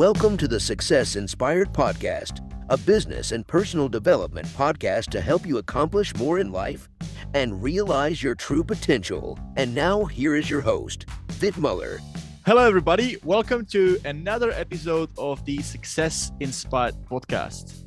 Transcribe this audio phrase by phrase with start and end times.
[0.00, 5.58] Welcome to the Success Inspired Podcast, a business and personal development podcast to help you
[5.58, 6.88] accomplish more in life
[7.34, 9.38] and realize your true potential.
[9.58, 12.00] And now, here is your host, Vit Muller.
[12.46, 13.18] Hello, everybody.
[13.24, 17.84] Welcome to another episode of the Success Inspired Podcast.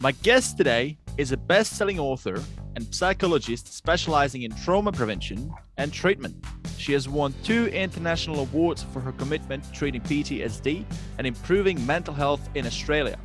[0.00, 2.42] My guest today is a best selling author
[2.76, 6.44] and psychologist specializing in trauma prevention and treatment.
[6.76, 10.84] She has won two international awards for her commitment to treating PTSD
[11.18, 13.18] and improving mental health in Australia.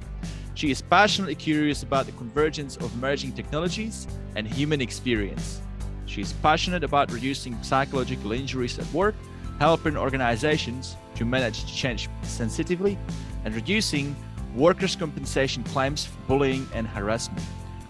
[0.53, 5.61] She is passionately curious about the convergence of emerging technologies and human experience.
[6.05, 9.15] She is passionate about reducing psychological injuries at work,
[9.59, 12.97] helping organizations to manage change sensitively,
[13.45, 14.15] and reducing
[14.55, 17.41] workers' compensation claims for bullying and harassment.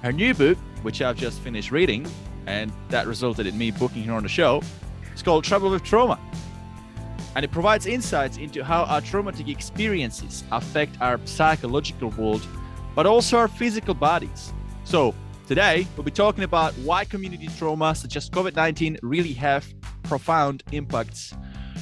[0.03, 2.07] Her new book, which I've just finished reading,
[2.45, 4.61] and that resulted in me booking her on the show,
[5.19, 6.17] it's called Trouble with Trauma.
[7.35, 12.41] And it provides insights into how our traumatic experiences affect our psychological world,
[12.95, 14.53] but also our physical bodies.
[14.85, 15.13] So,
[15.45, 19.67] today we'll be talking about why community trauma, such as COVID 19, really have
[20.03, 21.33] profound impacts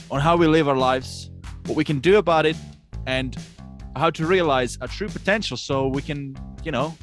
[0.09, 1.30] on how we live our lives,
[1.67, 2.56] what we can do about it,
[3.06, 3.38] and
[3.95, 6.97] how to realize our true potential so we can, you know,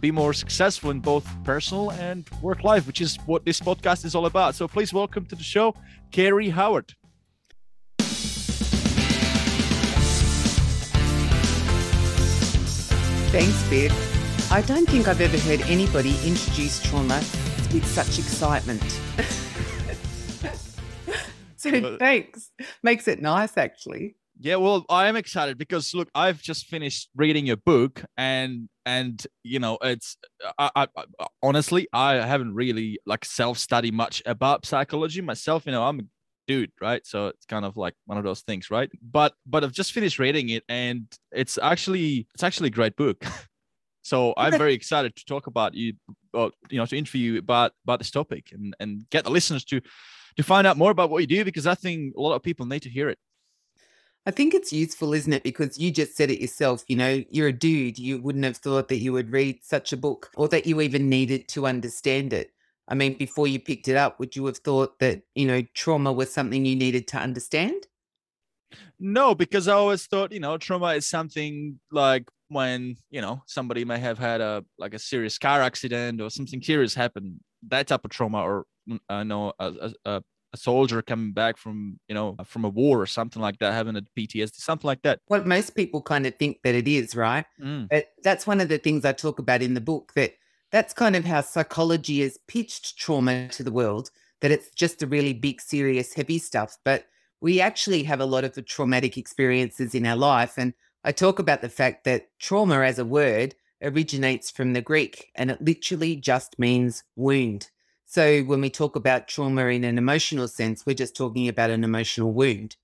[0.00, 4.14] be more successful in both personal and work life, which is what this podcast is
[4.14, 4.54] all about.
[4.54, 5.74] So please welcome to the show,
[6.10, 6.94] Kerry Howard.
[13.30, 13.92] Thanks, Viv.
[14.50, 17.22] I don't think I've ever heard anybody introduce trauma
[17.72, 18.82] with such excitement.
[21.56, 22.50] so thanks.
[22.82, 24.16] Makes it nice, actually.
[24.42, 29.24] Yeah, well, I am excited because look, I've just finished reading your book, and and
[29.42, 30.16] you know, it's
[30.58, 35.66] I, I, I honestly I haven't really like self study much about psychology myself.
[35.66, 36.02] You know, I'm a
[36.48, 37.06] dude, right?
[37.06, 38.90] So it's kind of like one of those things, right?
[39.02, 43.22] But but I've just finished reading it, and it's actually it's actually a great book.
[44.02, 45.92] so I'm very excited to talk about you,
[46.32, 49.64] uh, you know, to interview you about about this topic and and get the listeners
[49.66, 49.82] to
[50.36, 52.64] to find out more about what you do because I think a lot of people
[52.64, 53.18] need to hear it.
[54.26, 55.42] I think it's useful, isn't it?
[55.42, 56.84] Because you just said it yourself.
[56.88, 57.98] You know, you're a dude.
[57.98, 61.08] You wouldn't have thought that you would read such a book or that you even
[61.08, 62.52] needed to understand it.
[62.86, 66.12] I mean, before you picked it up, would you have thought that, you know, trauma
[66.12, 67.86] was something you needed to understand?
[68.98, 73.84] No, because I always thought, you know, trauma is something like when, you know, somebody
[73.84, 78.04] may have had a like a serious car accident or something serious happened, that type
[78.04, 78.66] of trauma, or
[79.08, 80.22] I uh, know a, a, a
[80.56, 84.02] soldier coming back from you know from a war or something like that having a
[84.16, 85.20] ptsd something like that.
[85.26, 87.44] What most people kind of think that it is right?
[87.60, 87.88] Mm.
[87.88, 90.34] but that's one of the things i talk about in the book that
[90.72, 95.06] that's kind of how psychology has pitched trauma to the world that it's just a
[95.06, 96.78] really big serious heavy stuff.
[96.84, 97.06] But
[97.40, 100.74] we actually have a lot of the traumatic experiences in our life and
[101.04, 105.50] i talk about the fact that trauma as a word originates from the greek and
[105.50, 107.70] it literally just means wound
[108.10, 111.84] so when we talk about trauma in an emotional sense, we're just talking about an
[111.84, 112.74] emotional wound.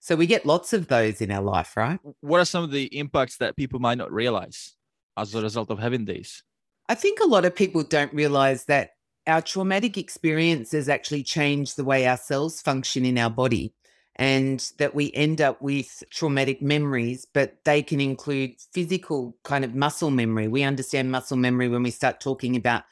[0.00, 2.00] So we get lots of those in our life, right?
[2.22, 4.74] What are some of the impacts that people might not realize
[5.16, 6.42] as a result of having these?
[6.88, 8.94] I think a lot of people don't realize that
[9.28, 13.72] our traumatic experiences actually change the way our cells function in our body
[14.16, 19.76] and that we end up with traumatic memories, but they can include physical kind of
[19.76, 20.48] muscle memory.
[20.48, 22.82] We understand muscle memory when we start talking about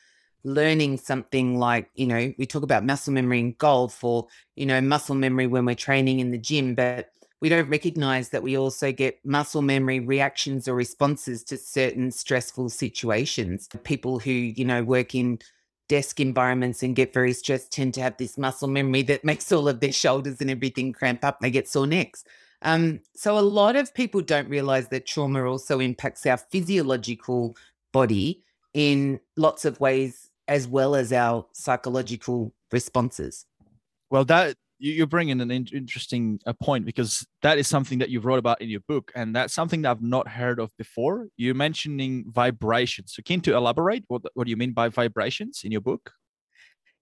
[0.45, 4.27] learning something like, you know, we talk about muscle memory in golf or,
[4.57, 7.11] you know, muscle memory when we're training in the gym, but
[7.41, 12.69] we don't recognize that we also get muscle memory reactions or responses to certain stressful
[12.69, 13.69] situations.
[13.83, 15.39] People who, you know, work in
[15.89, 19.69] desk environments and get very stressed tend to have this muscle memory that makes all
[19.69, 21.41] of their shoulders and everything cramp up.
[21.41, 22.25] They get sore necks.
[22.63, 27.57] Um, so a lot of people don't realize that trauma also impacts our physiological
[27.93, 28.43] body
[28.73, 33.47] in lots of ways as well as our psychological responses.
[34.11, 38.39] Well, that you're bringing an interesting uh, point because that is something that you've wrote
[38.39, 41.29] about in your book, and that's something that I've not heard of before.
[41.39, 43.15] You're mentioning vibrations.
[43.15, 44.05] So, can to elaborate?
[44.09, 46.13] What what do you mean by vibrations in your book?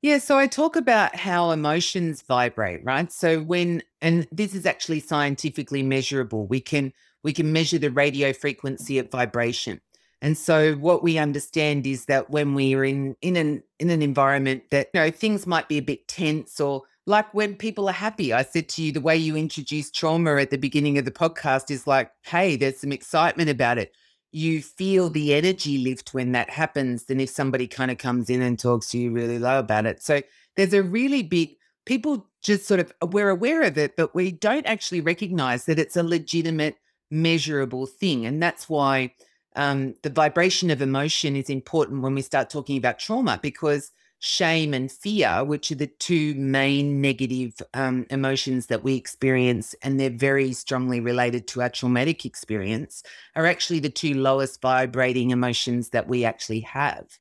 [0.01, 3.11] Yeah, so I talk about how emotions vibrate, right?
[3.11, 6.47] So when and this is actually scientifically measurable.
[6.47, 6.93] We can
[7.25, 9.81] we can measure the radio frequency of vibration.
[10.23, 14.03] And so what we understand is that when we are in in an in an
[14.03, 17.93] environment that you know things might be a bit tense or like when people are
[17.93, 18.33] happy.
[18.33, 21.71] I said to you the way you introduced trauma at the beginning of the podcast
[21.71, 23.93] is like, hey, there's some excitement about it.
[24.33, 28.43] You feel the energy lift when that happens than if somebody kind of comes in
[28.43, 30.03] and talks to you really low about it.
[30.03, 30.23] So
[30.57, 34.67] there's a really big people just sort of we're aware of it, but we don't
[34.67, 36.77] actually recognize that it's a legitimate
[37.11, 38.25] measurable thing.
[38.25, 39.15] And that's why
[39.57, 44.75] um, the vibration of emotion is important when we start talking about trauma because shame
[44.75, 50.11] and fear, which are the two main negative um, emotions that we experience, and they're
[50.11, 53.03] very strongly related to our traumatic experience,
[53.35, 57.19] are actually the two lowest vibrating emotions that we actually have.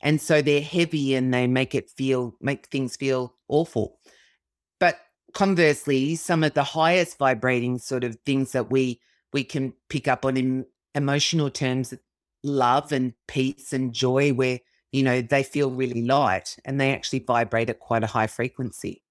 [0.00, 3.98] And so they're heavy and they make it feel, make things feel awful.
[4.80, 4.98] But
[5.32, 9.00] conversely, some of the highest vibrating sort of things that we
[9.32, 11.94] we can pick up on in emotional terms,
[12.42, 14.60] love and peace and joy, where
[14.92, 19.02] you know, they feel really light and they actually vibrate at quite a high frequency.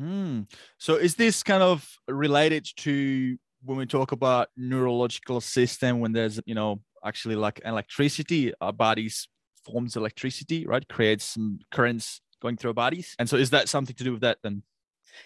[0.00, 0.46] Mm.
[0.78, 6.40] So is this kind of related to when we talk about neurological system when there's,
[6.46, 9.28] you know, actually like electricity, our bodies
[9.64, 10.86] forms electricity, right?
[10.88, 13.14] Creates some currents going through our bodies.
[13.18, 14.62] And so is that something to do with that then?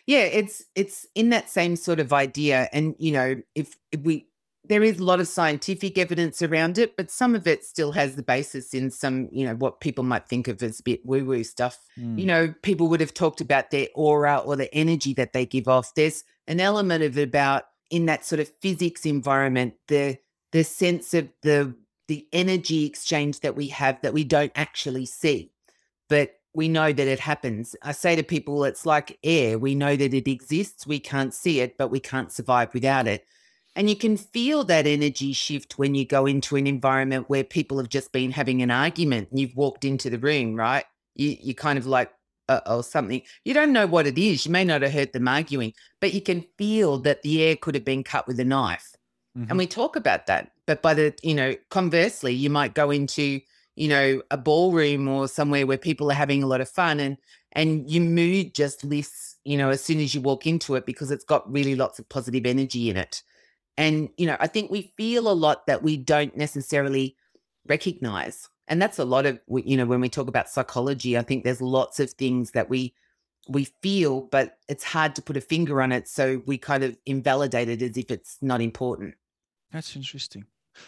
[0.06, 2.68] Yeah, it's it's in that same sort of idea.
[2.72, 4.26] And you know, if, if we
[4.64, 8.14] there is a lot of scientific evidence around it, but some of it still has
[8.14, 11.24] the basis in some, you know, what people might think of as a bit woo
[11.24, 11.78] woo stuff.
[11.98, 12.18] Mm.
[12.18, 15.66] You know, people would have talked about their aura or the energy that they give
[15.66, 15.94] off.
[15.94, 20.18] There's an element of it about in that sort of physics environment, the
[20.52, 21.74] the sense of the
[22.08, 25.50] the energy exchange that we have that we don't actually see,
[26.08, 27.74] but we know that it happens.
[27.82, 29.58] I say to people, it's like air.
[29.58, 30.86] We know that it exists.
[30.86, 33.24] We can't see it, but we can't survive without it.
[33.74, 37.78] And you can feel that energy shift when you go into an environment where people
[37.78, 40.84] have just been having an argument and you've walked into the room, right?
[41.14, 42.12] You you kind of like
[42.48, 43.22] uh oh something.
[43.44, 44.44] You don't know what it is.
[44.44, 47.74] You may not have heard them arguing, but you can feel that the air could
[47.74, 48.94] have been cut with a knife.
[49.36, 49.50] Mm-hmm.
[49.50, 50.52] And we talk about that.
[50.66, 53.40] But by the, you know, conversely, you might go into,
[53.76, 57.16] you know, a ballroom or somewhere where people are having a lot of fun and
[57.52, 61.10] and your mood just lifts, you know, as soon as you walk into it because
[61.10, 63.22] it's got really lots of positive energy in it.
[63.76, 67.16] And, you know, I think we feel a lot that we don't necessarily
[67.66, 68.48] recognize.
[68.68, 71.60] And that's a lot of, you know, when we talk about psychology, I think there's
[71.60, 72.94] lots of things that we,
[73.48, 76.06] we feel, but it's hard to put a finger on it.
[76.06, 79.14] So we kind of invalidate it as if it's not important.
[79.72, 80.44] That's interesting.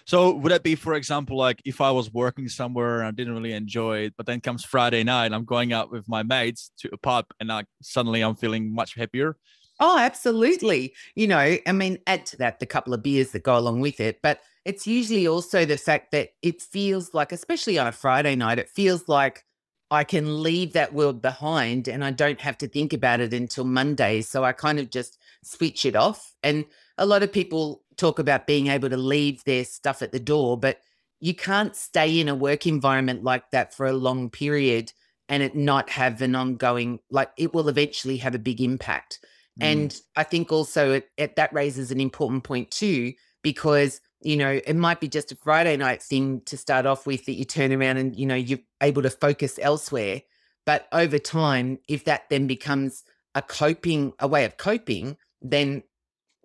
[0.06, 3.34] So would that be, for example, like if I was working somewhere and I didn't
[3.34, 6.88] really enjoy it, but then comes Friday night, I'm going out with my mates to
[6.92, 9.36] a pub, and I suddenly I'm feeling much happier.
[9.80, 10.94] Oh, absolutely.
[11.16, 14.00] You know, I mean, add to that the couple of beers that go along with
[14.00, 18.36] it, but it's usually also the fact that it feels like, especially on a Friday
[18.36, 19.44] night, it feels like
[19.90, 23.64] I can leave that world behind and I don't have to think about it until
[23.64, 24.22] Monday.
[24.22, 26.34] So I kind of just switch it off.
[26.42, 26.64] And
[26.96, 30.56] a lot of people talk about being able to leave their stuff at the door,
[30.58, 30.78] but
[31.20, 34.92] you can't stay in a work environment like that for a long period
[35.28, 39.20] and it not have an ongoing, like, it will eventually have a big impact.
[39.60, 39.64] Mm.
[39.72, 43.12] And I think also it, it, that raises an important point too,
[43.42, 47.26] because you know it might be just a Friday night thing to start off with
[47.26, 50.22] that you turn around and you know you're able to focus elsewhere.
[50.66, 53.04] But over time, if that then becomes
[53.34, 55.82] a coping, a way of coping, then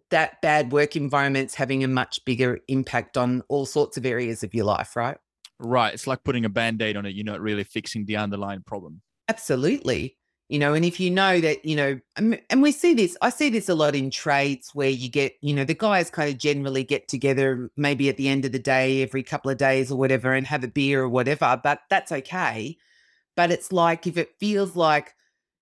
[0.09, 4.53] that bad work environment's having a much bigger impact on all sorts of areas of
[4.53, 5.17] your life, right?
[5.59, 5.93] Right.
[5.93, 7.15] It's like putting a band aid on it.
[7.15, 9.01] You're not really fixing the underlying problem.
[9.29, 10.17] Absolutely
[10.49, 13.29] you know and if you know that you know um, and we see this i
[13.29, 16.37] see this a lot in trades where you get you know the guys kind of
[16.37, 19.97] generally get together maybe at the end of the day every couple of days or
[19.97, 22.77] whatever and have a beer or whatever but that's okay.
[23.35, 25.13] But it's like if it feels like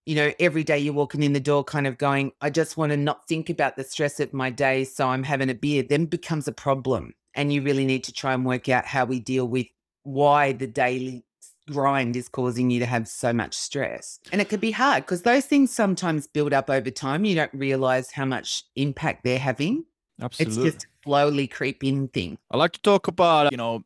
[0.05, 2.91] you know every day you're walking in the door kind of going i just want
[2.91, 6.05] to not think about the stress of my day so i'm having a beer then
[6.05, 9.45] becomes a problem and you really need to try and work out how we deal
[9.45, 9.67] with
[10.03, 11.25] why the daily
[11.69, 14.19] grind is causing you to have so much stress.
[14.31, 17.25] And it could be hard because those things sometimes build up over time.
[17.25, 19.85] You don't realize how much impact they're having.
[20.21, 20.67] Absolutely.
[20.67, 22.37] It's just slowly creeping thing.
[22.49, 23.83] I like to talk about, you know,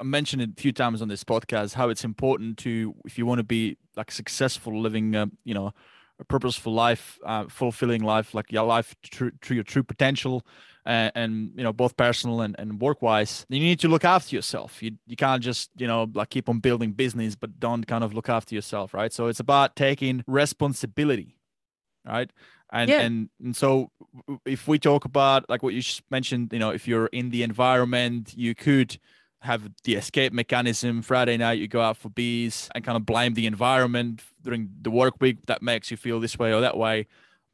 [0.00, 3.26] I mentioned it a few times on this podcast how it's important to, if you
[3.26, 5.72] want to be like successful living, uh, you know,
[6.20, 10.44] a purposeful life, uh, fulfilling life, like your life to, to your true potential,
[10.88, 14.34] and, and you know both personal and, and work wise you need to look after
[14.34, 14.82] yourself.
[14.82, 18.14] You, you can't just you know like keep on building business but don't kind of
[18.14, 19.12] look after yourself right?
[19.12, 21.36] So it's about taking responsibility
[22.04, 22.30] right?
[22.72, 23.00] And yeah.
[23.00, 23.90] and and so
[24.44, 28.32] if we talk about like what you mentioned you know if you're in the environment
[28.36, 28.98] you could
[29.42, 33.34] have the escape mechanism friday night you go out for bees and kind of blame
[33.34, 37.06] the environment during the work week that makes you feel this way or that way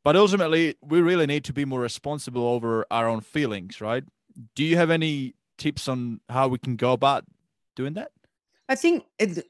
[0.05, 4.05] but ultimately, we really need to be more responsible over our own feelings, right?
[4.55, 7.25] Do you have any tips on how we can go about
[7.75, 8.13] doing that?
[8.69, 9.05] I think,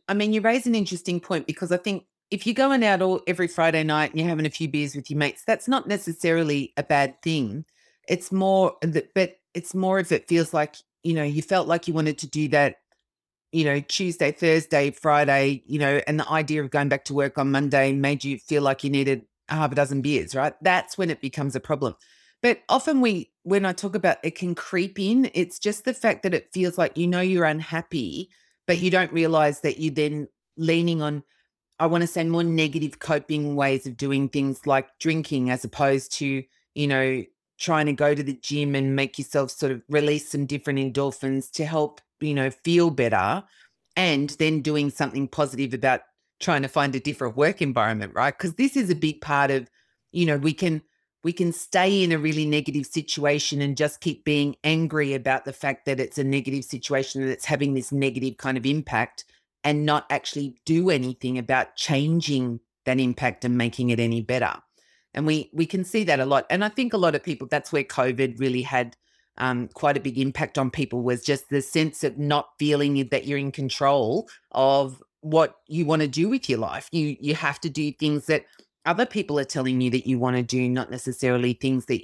[0.08, 3.20] I mean, you raise an interesting point because I think if you're going out all
[3.26, 6.72] every Friday night and you're having a few beers with your mates, that's not necessarily
[6.76, 7.64] a bad thing.
[8.08, 8.76] it's more
[9.14, 12.26] but it's more if it feels like you know you felt like you wanted to
[12.26, 12.76] do that
[13.52, 17.38] you know tuesday thursday friday you know and the idea of going back to work
[17.38, 20.54] on monday made you feel like you needed half a dozen beers right?
[20.62, 21.94] That's when it becomes a problem.
[22.42, 26.22] But often we when i talk about it can creep in it's just the fact
[26.22, 28.30] that it feels like you know you're unhappy
[28.66, 31.22] but you don't realize that you're then leaning on
[31.78, 36.12] i want to say more negative coping ways of doing things like drinking as opposed
[36.12, 36.42] to
[36.74, 37.22] you know
[37.58, 41.50] trying to go to the gym and make yourself sort of release some different endorphins
[41.52, 43.44] to help, you know, feel better.
[43.96, 46.00] And then doing something positive about
[46.40, 48.36] trying to find a different work environment, right?
[48.36, 49.70] Because this is a big part of,
[50.10, 50.82] you know, we can
[51.22, 55.54] we can stay in a really negative situation and just keep being angry about the
[55.54, 59.24] fact that it's a negative situation and it's having this negative kind of impact
[59.64, 64.54] and not actually do anything about changing that impact and making it any better
[65.14, 67.46] and we we can see that a lot and i think a lot of people
[67.48, 68.96] that's where covid really had
[69.36, 73.26] um, quite a big impact on people was just the sense of not feeling that
[73.26, 76.88] you're in control of what you want to do with your life.
[76.92, 78.44] You you have to do things that
[78.86, 82.02] other people are telling you that you want to do not necessarily things that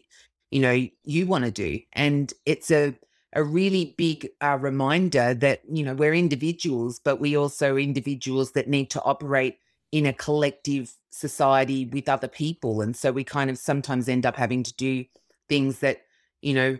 [0.50, 1.80] you know you want to do.
[1.92, 2.94] And it's a
[3.32, 8.68] a really big uh, reminder that you know we're individuals but we also individuals that
[8.68, 9.58] need to operate
[9.92, 12.80] in a collective society with other people.
[12.80, 15.04] And so we kind of sometimes end up having to do
[15.48, 16.02] things that,
[16.40, 16.78] you know,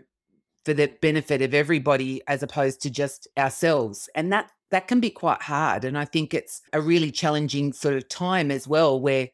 [0.65, 4.09] for the benefit of everybody as opposed to just ourselves.
[4.15, 5.83] And that that can be quite hard.
[5.83, 9.29] And I think it's a really challenging sort of time as well, where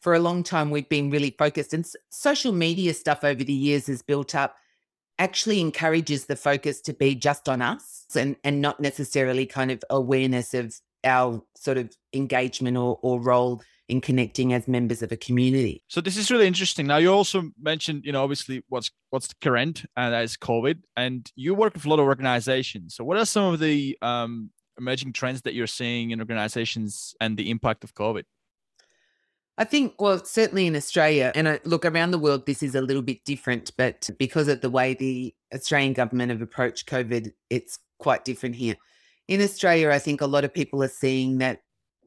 [0.00, 3.86] for a long time we've been really focused and social media stuff over the years
[3.86, 4.56] has built up
[5.18, 9.82] actually encourages the focus to be just on us and and not necessarily kind of
[9.88, 15.16] awareness of our sort of engagement or, or role in connecting as members of a
[15.18, 15.84] community.
[15.88, 16.86] So this is really interesting.
[16.86, 21.30] Now you also mentioned, you know, obviously what's what's current and that is COVID, and
[21.36, 22.96] you work with a lot of organizations.
[22.96, 27.36] So what are some of the um, emerging trends that you're seeing in organizations and
[27.36, 28.24] the impact of COVID?
[29.58, 32.80] I think, well, certainly in Australia, and I, look around the world, this is a
[32.80, 37.78] little bit different, but because of the way the Australian government have approached COVID, it's
[37.98, 38.76] quite different here
[39.28, 41.60] in Australia, I think a lot of people are seeing that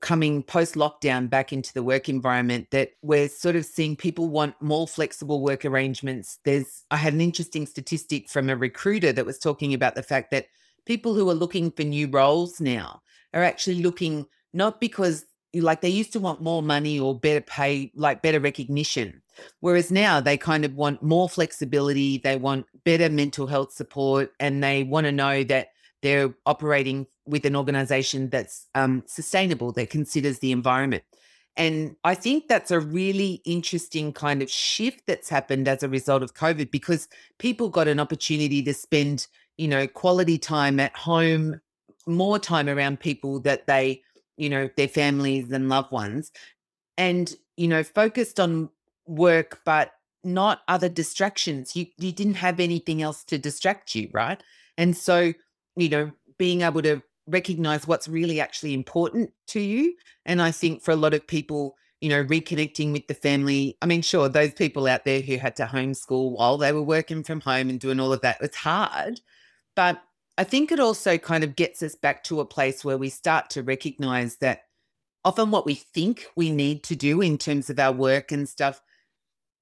[0.06, 4.54] coming post lockdown back into the work environment that we're sort of seeing people want
[4.62, 6.38] more flexible work arrangements.
[6.46, 10.30] There's, I had an interesting statistic from a recruiter that was talking about the fact
[10.30, 10.46] that
[10.86, 13.02] people who are looking for new roles now
[13.34, 17.92] are actually looking not because like they used to want more money or better pay,
[17.96, 19.24] like better recognition.
[19.62, 24.64] Whereas now they kind of want more flexibility, they want better mental health support, and
[24.64, 25.70] they want to know that
[26.06, 31.04] they're operating with an organization that's um, sustainable, that considers the environment.
[31.58, 36.22] And I think that's a really interesting kind of shift that's happened as a result
[36.22, 37.08] of COVID because
[37.40, 41.60] people got an opportunity to spend, you know, quality time at home,
[42.06, 44.02] more time around people that they,
[44.38, 46.32] you know, their families and loved ones,
[46.98, 48.70] and, you know, focused on
[49.08, 49.94] work, but
[50.24, 51.76] not other distractions.
[51.76, 54.42] You you didn't have anything else to distract you, right?
[54.78, 55.34] And so
[55.76, 59.96] you know, being able to recognize what's really actually important to you.
[60.26, 63.78] And I think for a lot of people, you know, reconnecting with the family.
[63.82, 67.24] I mean, sure, those people out there who had to homeschool while they were working
[67.24, 69.22] from home and doing all of that, it's hard.
[69.76, 70.02] But
[70.38, 73.50] I think it also kind of gets us back to a place where we start
[73.52, 74.64] to recognize that
[75.24, 78.82] often what we think we need to do in terms of our work and stuff,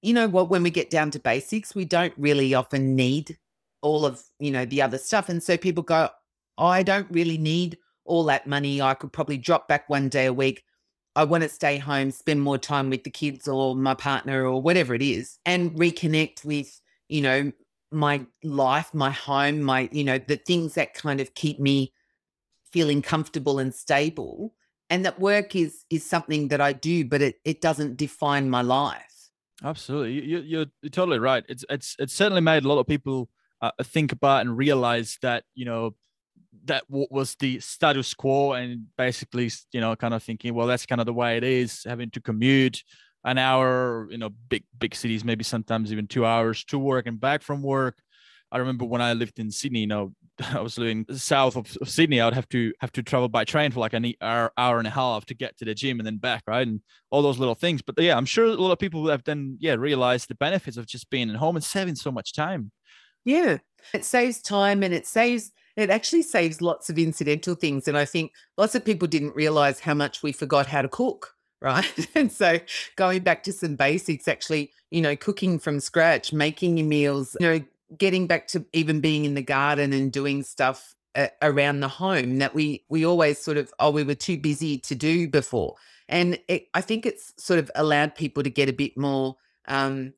[0.02, 3.38] you know what, when we get down to basics, we don't really often need
[3.84, 6.10] all of you know the other stuff and so people go
[6.58, 8.82] oh, i don't really need all that money.
[8.82, 10.64] I could probably drop back one day a week.
[11.16, 14.62] I want to stay home spend more time with the kids or my partner or
[14.62, 17.52] whatever it is and reconnect with you know
[17.92, 21.94] my life my home my you know the things that kind of keep me
[22.72, 24.56] feeling comfortable and stable
[24.90, 28.64] and that work is is something that i do but it it doesn't define my
[28.64, 29.30] life.
[29.64, 30.14] Absolutely.
[30.14, 31.46] You, you're, you're totally right.
[31.48, 33.30] It's it's it's certainly made a lot of people
[33.64, 35.96] uh, think about and realize that you know
[36.66, 41.00] that was the status quo and basically you know kind of thinking well that's kind
[41.00, 42.84] of the way it is having to commute
[43.24, 47.20] an hour you know big big cities maybe sometimes even two hours to work and
[47.20, 47.98] back from work.
[48.52, 50.14] I remember when i lived in sydney you know
[50.54, 53.46] i was living south of, of sydney i would have to have to travel by
[53.46, 56.06] train for like an hour, hour and a half to get to the gym and
[56.06, 56.68] then back right?
[56.68, 57.82] And all those little things.
[57.82, 60.86] But yeah i'm sure a lot of people have then yeah realized the benefits of
[60.86, 62.72] just being at home and saving so much time
[63.26, 63.58] yeah.
[63.94, 67.88] It saves time and it saves it actually saves lots of incidental things.
[67.88, 71.36] And I think lots of people didn't realize how much we forgot how to cook,
[71.62, 72.08] right?
[72.16, 72.60] And so
[72.96, 77.48] going back to some basics, actually, you know, cooking from scratch, making your meals, you
[77.48, 77.66] know,
[77.98, 82.40] getting back to even being in the garden and doing stuff uh, around the home
[82.40, 85.76] that we we always sort of oh we were too busy to do before
[86.10, 89.36] and it, i think it's sort of allowed people to get a bit more
[89.68, 90.12] um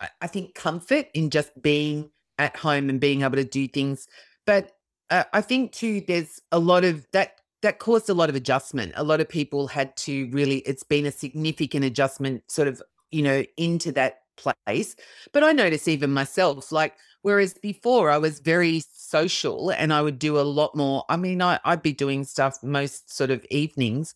[0.00, 4.08] I, I think comfort in just being at home and being able to do things
[4.46, 4.72] but
[5.10, 8.92] uh, i think too there's a lot of that that caused a lot of adjustment
[8.96, 13.22] a lot of people had to really it's been a significant adjustment sort of you
[13.22, 14.96] know into that place
[15.32, 18.82] but i notice even myself like whereas before i was very
[19.14, 21.04] social and I would do a lot more.
[21.08, 24.14] I mean, I, I'd be doing stuff most sort of evenings.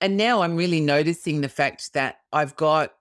[0.00, 2.92] And now I'm really noticing the fact that I've got,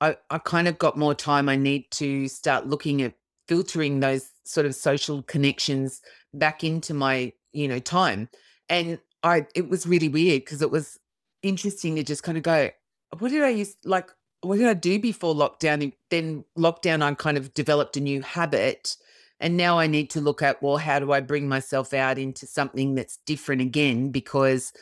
[0.00, 1.48] I, I kind of got more time.
[1.48, 3.14] I need to start looking at
[3.48, 6.00] filtering those sort of social connections
[6.34, 8.28] back into my, you know, time.
[8.68, 10.98] And I, it was really weird because it was
[11.42, 12.70] interesting to just kind of go,
[13.18, 13.76] what did I use?
[13.84, 14.10] Like,
[14.42, 15.92] what did I do before lockdown?
[16.10, 18.96] Then lockdown, I kind of developed a new habit
[19.40, 22.46] and now I need to look at, well, how do I bring myself out into
[22.46, 24.10] something that's different again?
[24.10, 24.72] Because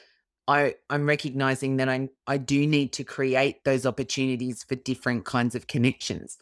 [0.48, 5.54] I, I'm recognizing that I, I do need to create those opportunities for different kinds
[5.54, 6.38] of connections.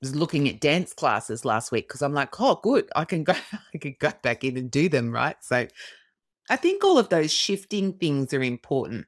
[0.00, 3.34] Was looking at dance classes last week because I'm like, oh, good, I can go,
[3.74, 5.36] I can go back in and do them, right?
[5.40, 5.66] So
[6.48, 9.06] I think all of those shifting things are important.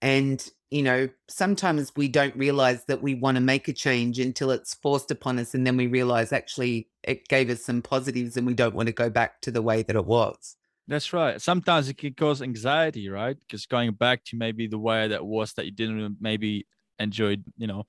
[0.00, 4.52] And you know, sometimes we don't realize that we want to make a change until
[4.52, 5.52] it's forced upon us.
[5.52, 8.92] And then we realize actually it gave us some positives and we don't want to
[8.92, 10.56] go back to the way that it was.
[10.86, 11.40] That's right.
[11.40, 13.36] Sometimes it can cause anxiety, right?
[13.38, 16.66] Because going back to maybe the way that was that you didn't maybe
[16.98, 17.86] enjoy, you know,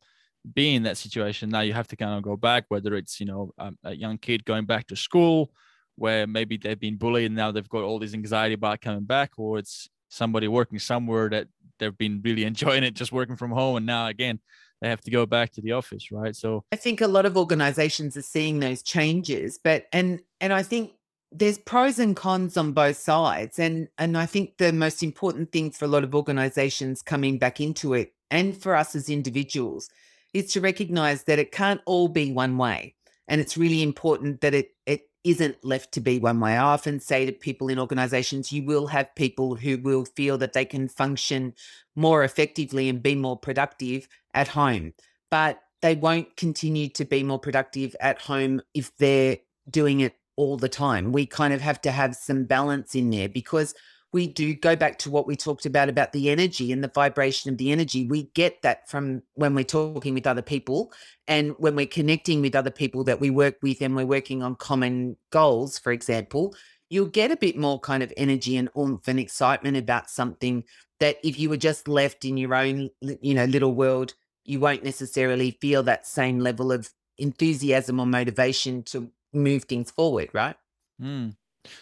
[0.53, 1.49] being in that situation.
[1.49, 4.17] Now you have to kind of go back, whether it's, you know, um, a young
[4.17, 5.51] kid going back to school
[5.95, 9.31] where maybe they've been bullied and now they've got all this anxiety about coming back,
[9.37, 11.47] or it's somebody working somewhere that
[11.79, 14.39] they've been really enjoying it just working from home and now again
[14.81, 17.37] they have to go back to the office right so i think a lot of
[17.37, 20.91] organizations are seeing those changes but and and i think
[21.31, 25.71] there's pros and cons on both sides and and i think the most important thing
[25.71, 29.89] for a lot of organizations coming back into it and for us as individuals
[30.33, 32.95] is to recognize that it can't all be one way
[33.27, 36.53] and it's really important that it it isn't left to be one way.
[36.53, 40.53] I often say to people in organizations, you will have people who will feel that
[40.53, 41.53] they can function
[41.95, 44.93] more effectively and be more productive at home,
[45.29, 49.37] but they won't continue to be more productive at home if they're
[49.69, 51.11] doing it all the time.
[51.11, 53.75] We kind of have to have some balance in there because
[54.13, 57.51] we do go back to what we talked about about the energy and the vibration
[57.51, 58.05] of the energy.
[58.05, 60.91] We get that from when we're talking with other people
[61.27, 64.55] and when we're connecting with other people that we work with and we're working on
[64.55, 66.53] common goals, for example,
[66.89, 70.63] you'll get a bit more kind of energy and oomph and excitement about something
[70.99, 74.83] that if you were just left in your own, you know, little world, you won't
[74.83, 80.55] necessarily feel that same level of enthusiasm or motivation to move things forward, right?
[81.01, 81.35] Mm.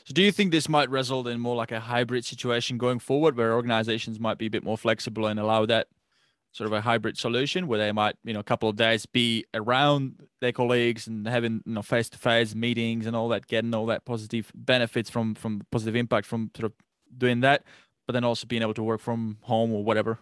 [0.04, 3.38] So, do you think this might result in more like a hybrid situation going forward,
[3.38, 5.88] where organizations might be a bit more flexible and allow that
[6.52, 9.46] sort of a hybrid solution, where they might, you know, a couple of days be
[9.54, 14.04] around their colleagues and having, you know, face-to-face meetings and all that, getting all that
[14.04, 16.74] positive benefits from from positive impact from sort of
[17.18, 17.64] doing that,
[18.08, 20.20] but then also being able to work from home or whatever.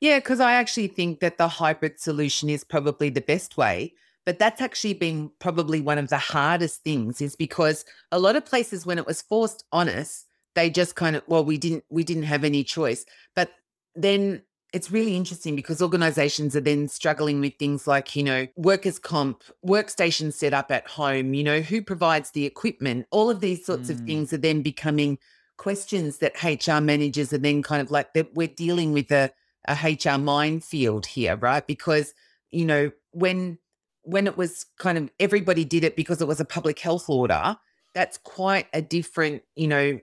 [0.00, 4.38] Yeah, because I actually think that the hybrid solution is probably the best way but
[4.38, 8.86] that's actually been probably one of the hardest things is because a lot of places
[8.86, 12.24] when it was forced on us they just kind of well we didn't we didn't
[12.24, 13.04] have any choice.
[13.34, 13.50] But
[13.94, 18.98] then it's really interesting because organizations are then struggling with things like you know workers
[18.98, 23.06] comp workstations set up at home you know who provides the equipment?
[23.10, 23.90] All of these sorts mm.
[23.90, 25.18] of things are then becoming
[25.58, 29.30] questions that hr managers are then kind of like that we're dealing with a,
[29.68, 31.66] a hr minefield here right?
[31.66, 32.14] Because
[32.50, 33.58] you know when
[34.02, 37.56] when it was kind of everybody did it because it was a public health order,
[37.94, 40.00] that's quite a different, you know,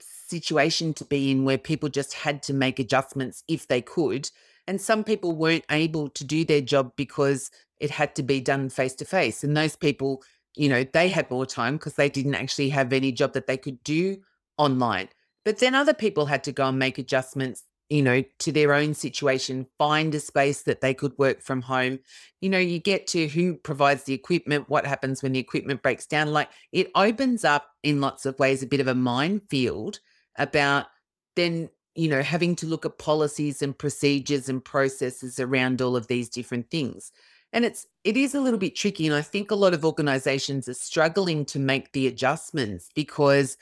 [0.00, 4.30] situation to be in where people just had to make adjustments if they could.
[4.66, 8.68] And some people weren't able to do their job because it had to be done
[8.68, 9.42] face to face.
[9.42, 10.22] And those people,
[10.54, 13.56] you know, they had more time because they didn't actually have any job that they
[13.56, 14.18] could do
[14.58, 15.08] online.
[15.44, 18.92] But then other people had to go and make adjustments you know, to their own
[18.92, 21.98] situation, find a space that they could work from home.
[22.40, 26.06] You know, you get to who provides the equipment, what happens when the equipment breaks
[26.06, 26.32] down.
[26.32, 30.00] Like it opens up in lots of ways a bit of a minefield
[30.36, 30.86] about
[31.34, 36.08] then, you know, having to look at policies and procedures and processes around all of
[36.08, 37.10] these different things.
[37.54, 39.06] And it's it is a little bit tricky.
[39.06, 43.56] And I think a lot of organizations are struggling to make the adjustments because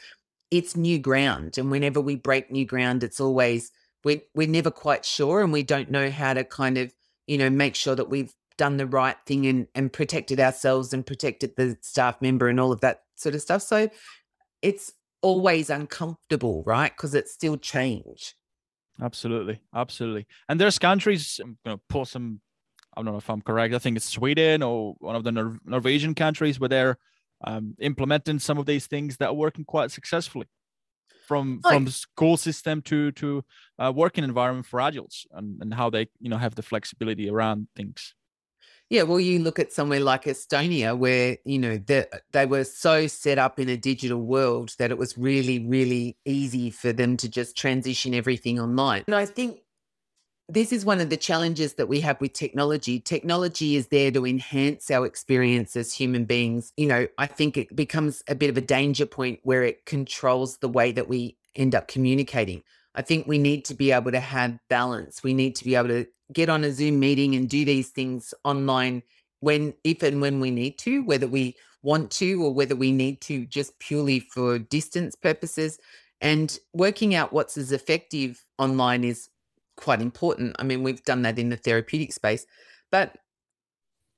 [0.51, 1.59] it's new ground.
[1.59, 3.71] And whenever we break new ground, it's always
[4.07, 6.95] we we're never quite sure and we don't know how to kind of,
[7.27, 11.05] you know, make sure that we've done the right thing and, and protected ourselves and
[11.05, 13.63] protected the staff member and all of that sort of stuff.
[13.63, 13.91] So
[14.63, 14.93] it's
[15.23, 16.93] always uncomfortable, right?
[16.97, 18.37] Because it's still change.
[19.03, 20.27] Absolutely, absolutely.
[20.49, 22.41] And there's countries, I'm going to pull some.
[22.97, 23.75] I don't know if I'm correct.
[23.75, 26.97] I think it's Sweden or one of the Nor- Norwegian countries where they're
[27.45, 30.47] um, implementing some of these things that are working quite successfully,
[31.27, 33.45] from Like- from school system to to
[33.79, 37.69] uh, working environment for adults and, and how they you know have the flexibility around
[37.75, 38.15] things.
[38.89, 43.09] Yeah, well, you look at somewhere like Estonia, where you know they they were so
[43.09, 47.29] set up in a digital world that it was really, really easy for them to
[47.29, 49.03] just transition everything online.
[49.09, 49.59] And I think
[50.49, 53.01] this is one of the challenges that we have with technology.
[53.01, 56.73] Technology is there to enhance our experience as human beings.
[56.77, 60.59] You know, I think it becomes a bit of a danger point where it controls
[60.59, 62.63] the way that we end up communicating.
[62.95, 65.23] I think we need to be able to have balance.
[65.23, 68.33] We need to be able to get on a Zoom meeting and do these things
[68.45, 69.03] online
[69.41, 73.21] when, if and when we need to, whether we want to or whether we need
[73.23, 75.79] to just purely for distance purposes.
[76.21, 79.29] And working out what's as effective online is
[79.77, 80.57] quite important.
[80.59, 82.47] I mean, we've done that in the therapeutic space,
[82.91, 83.17] but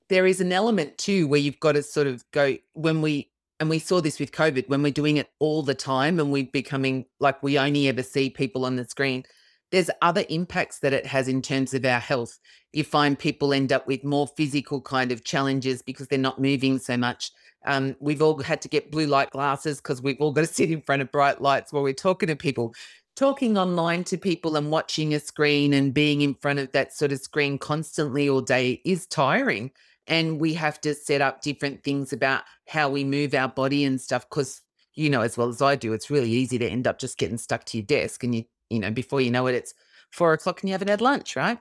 [0.09, 3.69] there is an element too where you've got to sort of go when we and
[3.69, 7.05] we saw this with COVID when we're doing it all the time and we're becoming
[7.19, 9.23] like we only ever see people on the screen.
[9.71, 12.39] There's other impacts that it has in terms of our health.
[12.73, 16.79] You find people end up with more physical kind of challenges because they're not moving
[16.79, 17.31] so much.
[17.65, 20.71] Um, we've all had to get blue light glasses because we've all got to sit
[20.71, 22.73] in front of bright lights while we're talking to people.
[23.19, 27.11] Talking online to people and watching a screen and being in front of that sort
[27.11, 29.71] of screen constantly all day is tiring
[30.07, 33.99] and we have to set up different things about how we move our body and
[33.99, 34.61] stuff because
[34.95, 37.37] you know as well as i do it's really easy to end up just getting
[37.37, 39.73] stuck to your desk and you you know before you know it it's
[40.11, 41.59] four o'clock and you haven't had lunch right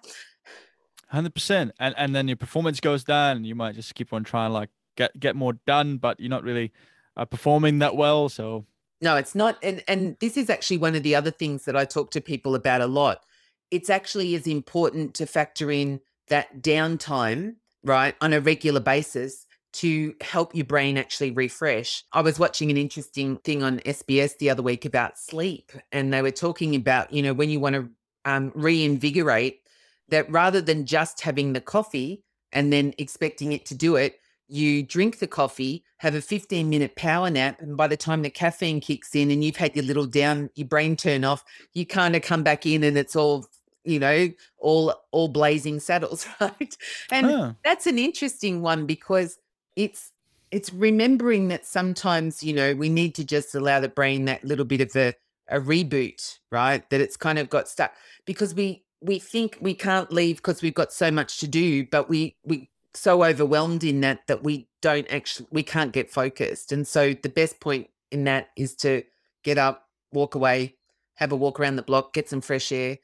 [1.09, 4.25] Hundred percent, and and then your performance goes down, and you might just keep on
[4.25, 6.71] trying like get get more done, but you're not really
[7.17, 8.29] uh, performing that well.
[8.29, 8.67] So
[9.01, 11.85] no it's not and and this is actually one of the other things that i
[11.85, 13.25] talk to people about a lot
[13.71, 20.15] it's actually as important to factor in that downtime right on a regular basis to
[20.21, 22.03] help your brain actually refresh.
[22.13, 26.23] I was watching an interesting thing on SBS the other week about sleep, and they
[26.23, 27.89] were talking about, you know, when you want to
[28.25, 29.61] um, reinvigorate,
[30.09, 34.83] that rather than just having the coffee and then expecting it to do it, you
[34.83, 38.81] drink the coffee, have a 15 minute power nap, and by the time the caffeine
[38.81, 42.23] kicks in and you've had your little down, your brain turn off, you kind of
[42.23, 43.47] come back in and it's all
[43.85, 46.77] you know all all blazing saddles right
[47.13, 47.53] and Huh.
[47.65, 49.39] that's an interesting one because
[49.77, 50.13] it's
[50.51, 54.65] it's remembering that sometimes you know we need to just allow the brain that little
[54.65, 55.15] bit of a,
[55.49, 57.93] a reboot right that it's kind of got stuck
[58.27, 62.09] because we we think we can't leave because we've got so much to do but
[62.09, 66.87] we we so overwhelmed in that that we don't actually we can't get focused and
[66.87, 69.03] so the best point in that is to
[69.45, 70.75] get up walk away
[71.15, 72.99] have a walk around the block get some fresh air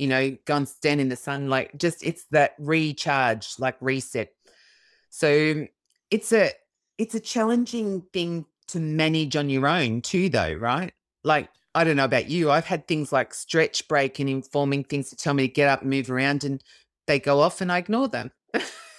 [0.00, 1.50] you know, go and stand in the sun.
[1.50, 4.32] Like just it's that recharge, like reset.
[5.10, 5.66] So
[6.10, 6.52] it's a
[6.96, 10.94] it's a challenging thing to manage on your own too, though, right?
[11.22, 12.50] Like I don't know about you.
[12.50, 15.82] I've had things like stretch break and informing things to tell me to get up
[15.82, 16.64] move around, and
[17.06, 18.30] they go off, and I ignore them.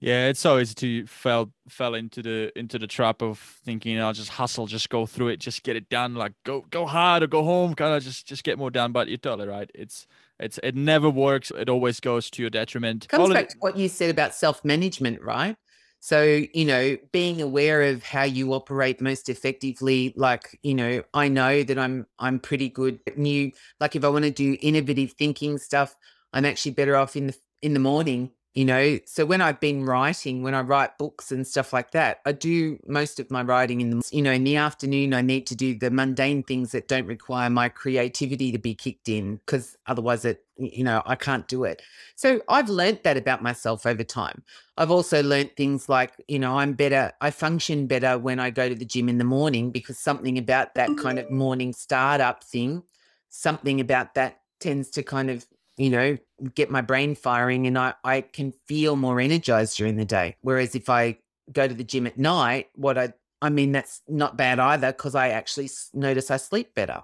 [0.00, 4.12] Yeah, it's so easy to fell fell into the into the trap of thinking I'll
[4.12, 7.26] just hustle, just go through it, just get it done, like go go hard or
[7.26, 8.92] go home, kind of just just get more done.
[8.92, 9.68] But you're totally right.
[9.74, 10.06] It's
[10.38, 11.50] it's it never works.
[11.50, 13.08] It always goes to your detriment.
[13.08, 15.56] comes All back it- to what you said about self management, right?
[16.00, 16.22] So,
[16.54, 21.64] you know, being aware of how you operate most effectively, like, you know, I know
[21.64, 25.58] that I'm I'm pretty good at new like if I want to do innovative thinking
[25.58, 25.96] stuff,
[26.32, 28.98] I'm actually better off in the in the morning, you know.
[29.06, 32.76] So when I've been writing, when I write books and stuff like that, I do
[32.88, 35.78] most of my writing in the you know, in the afternoon I need to do
[35.78, 40.44] the mundane things that don't require my creativity to be kicked in because otherwise it
[40.56, 41.82] you know, I can't do it.
[42.16, 44.42] So I've learnt that about myself over time.
[44.76, 48.68] I've also learnt things like, you know, I'm better, I function better when I go
[48.68, 51.38] to the gym in the morning because something about that kind of mm-hmm.
[51.38, 52.82] morning startup thing,
[53.28, 55.46] something about that tends to kind of,
[55.78, 56.18] you know,
[56.54, 60.36] get my brain firing and I, I can feel more energized during the day.
[60.42, 61.18] Whereas if I
[61.52, 65.14] go to the gym at night, what I, I mean, that's not bad either because
[65.14, 67.02] I actually notice I sleep better.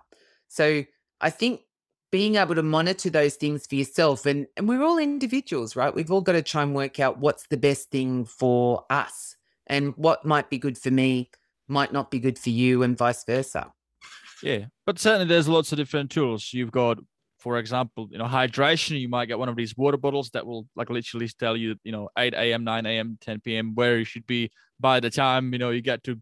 [0.48, 0.84] So
[1.20, 1.60] I think
[2.10, 6.12] being able to monitor those things for yourself and and we're all individuals right we've
[6.12, 9.34] all got to try and work out what's the best thing for us
[9.66, 11.28] and what might be good for me
[11.66, 13.72] might not be good for you and vice versa
[14.44, 16.52] Yeah, but certainly there's lots of different tools.
[16.52, 16.98] You've got
[17.44, 20.66] for example, you know, hydration, you might get one of these water bottles that will
[20.74, 23.74] like literally tell you, you know, 8 a.m., 9 a.m., 10 p.m.
[23.74, 26.18] where you should be by the time, you know, you get to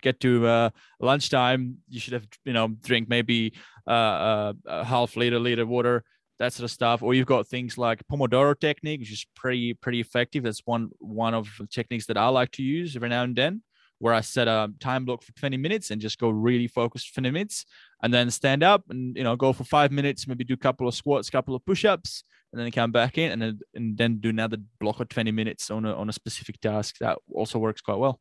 [0.00, 1.76] get to uh, lunchtime.
[1.90, 3.52] You should have, you know, drink maybe
[3.86, 6.02] uh, uh, a half liter, liter water,
[6.38, 7.02] that sort of stuff.
[7.02, 10.44] Or you've got things like Pomodoro technique, which is pretty, pretty effective.
[10.44, 13.62] That's one, one of the techniques that I like to use every now and then
[13.98, 17.30] where I set a time block for 20 minutes and just go really focused 20
[17.30, 17.64] minutes
[18.04, 20.86] and then stand up and, you know, go for five minutes, maybe do a couple
[20.86, 24.28] of squats, couple of push-ups, and then come back in and then, and then do
[24.28, 26.96] another block of 20 minutes on a, on a specific task.
[27.00, 28.20] That also works quite well.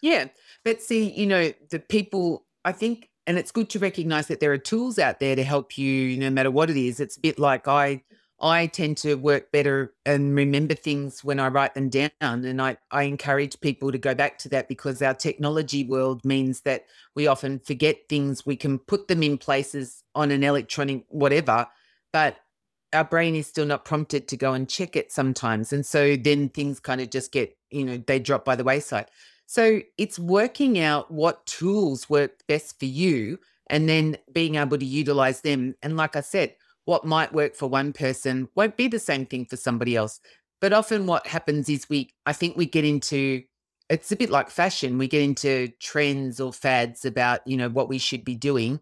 [0.00, 0.26] Yeah.
[0.64, 4.52] But see, you know, the people, I think, and it's good to recognize that there
[4.52, 7.00] are tools out there to help you no matter what it is.
[7.00, 8.04] It's a bit like I,
[8.40, 12.10] I tend to work better and remember things when I write them down.
[12.20, 16.62] And I, I encourage people to go back to that because our technology world means
[16.62, 18.44] that we often forget things.
[18.44, 21.68] We can put them in places on an electronic whatever,
[22.12, 22.36] but
[22.92, 25.72] our brain is still not prompted to go and check it sometimes.
[25.72, 29.06] And so then things kind of just get, you know, they drop by the wayside.
[29.46, 34.84] So it's working out what tools work best for you and then being able to
[34.84, 35.74] utilize them.
[35.82, 39.46] And like I said, what might work for one person won't be the same thing
[39.46, 40.20] for somebody else.
[40.60, 43.42] But often what happens is we, I think we get into,
[43.88, 44.98] it's a bit like fashion.
[44.98, 48.80] We get into trends or fads about, you know, what we should be doing.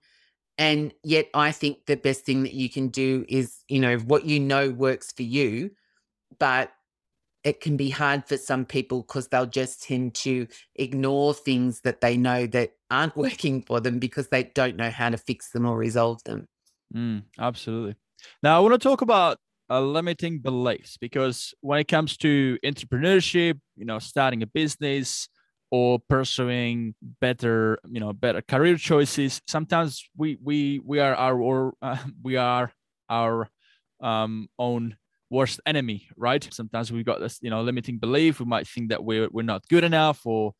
[0.58, 4.24] And yet I think the best thing that you can do is, you know, what
[4.24, 5.70] you know works for you,
[6.38, 6.72] but
[7.44, 12.00] it can be hard for some people because they'll just tend to ignore things that
[12.00, 15.66] they know that aren't working for them because they don't know how to fix them
[15.66, 16.46] or resolve them.
[16.94, 17.94] Mm, absolutely.
[18.42, 19.38] Now, I want to talk about
[19.70, 25.28] uh, limiting beliefs because when it comes to entrepreneurship, you know, starting a business
[25.70, 31.74] or pursuing better, you know, better career choices, sometimes we we we are our or
[31.82, 32.72] uh, we are
[33.08, 33.48] our
[34.02, 34.96] um, own
[35.30, 36.46] worst enemy, right?
[36.52, 38.38] Sometimes we've got this, you know, limiting belief.
[38.40, 40.52] We might think that we're we're not good enough or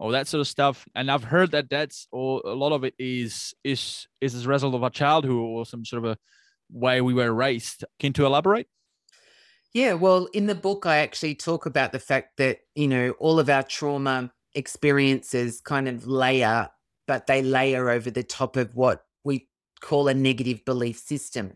[0.00, 0.88] all that sort of stuff.
[0.94, 4.48] And I've heard that that's all a lot of it is is is as a
[4.48, 6.16] result of our childhood or some sort of a
[6.72, 7.84] way we were raised.
[8.00, 8.66] Can you elaborate?
[9.74, 13.38] Yeah, well, in the book, I actually talk about the fact that, you know, all
[13.38, 16.68] of our trauma experiences kind of layer,
[17.06, 19.48] but they layer over the top of what we
[19.80, 21.52] call a negative belief system.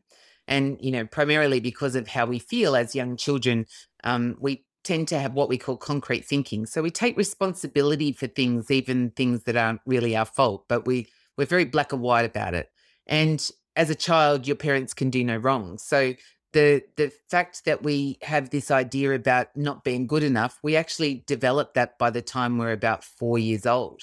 [0.47, 3.67] And, you know, primarily because of how we feel as young children,
[4.05, 6.67] um, we tend to have what we call concrete thinking.
[6.67, 11.09] So we take responsibility for things, even things that aren't really our fault, but we
[11.37, 12.71] we're very black and white about it.
[13.07, 15.79] And as a child, your parents can do no wrong.
[15.79, 16.15] So
[16.53, 21.25] the the fact that we have this idea about not being good enough, we actually
[21.27, 24.03] develop that by the time we're about four years old.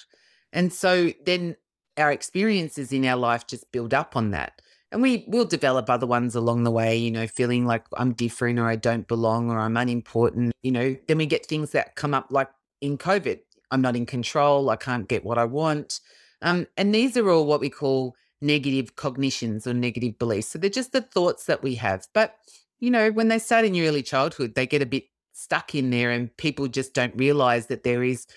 [0.52, 1.56] And so then
[1.98, 4.62] our experiences in our life just build up on that
[4.92, 8.60] and we will develop other ones along the way, you know, feeling like I'm different
[8.60, 12.14] or I don't belong or I'm unimportant, you know, then we get things that come
[12.14, 12.50] up like
[12.82, 13.40] in COVID.
[13.72, 14.70] I'm not in control.
[14.70, 16.02] I can't get what I want.
[16.42, 20.48] Um, and these are all what we call negative cognitions or negative beliefs.
[20.48, 22.08] So they're just the thoughts that we have.
[22.14, 22.36] But,
[22.80, 25.90] you know, when they start in your early childhood, they get a bit stuck in
[25.90, 28.28] there and people just don't realize that there is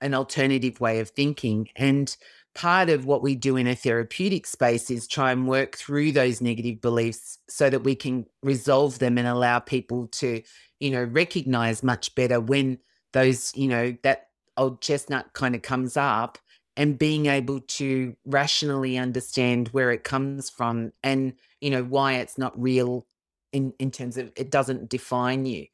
[0.00, 1.68] an alternative way of thinking.
[1.74, 2.14] And
[2.58, 6.40] part of what we do in a therapeutic space is try and work through those
[6.40, 10.42] negative beliefs so that we can resolve them and allow people to,
[10.80, 12.76] you know, recognize much better when
[13.12, 16.36] those, you know, that old chestnut kind of comes up
[16.76, 22.38] and being able to rationally understand where it comes from and, you know, why it's
[22.38, 23.06] not real
[23.52, 25.64] in, in terms of it doesn't define you.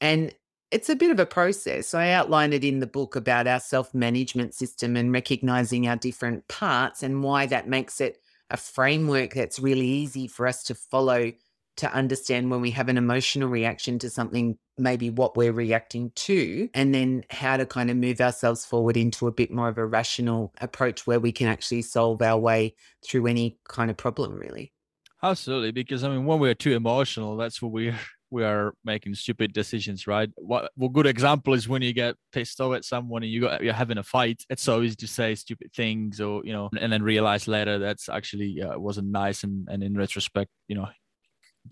[0.00, 0.34] And
[0.70, 1.94] it's a bit of a process.
[1.94, 6.46] I outline it in the book about our self management system and recognizing our different
[6.48, 8.18] parts and why that makes it
[8.50, 11.32] a framework that's really easy for us to follow
[11.76, 16.68] to understand when we have an emotional reaction to something, maybe what we're reacting to,
[16.72, 19.86] and then how to kind of move ourselves forward into a bit more of a
[19.86, 22.74] rational approach where we can actually solve our way
[23.04, 24.72] through any kind of problem, really.
[25.22, 27.98] Absolutely, because I mean, when we're too emotional, that's what we're
[28.34, 30.28] we are making stupid decisions, right?
[30.36, 33.62] What a good example is when you get pissed off at someone and you got
[33.62, 34.42] you're having a fight.
[34.50, 38.08] It's so easy to say stupid things, or you know, and then realize later that's
[38.08, 40.88] actually uh, wasn't nice, and and in retrospect, you know,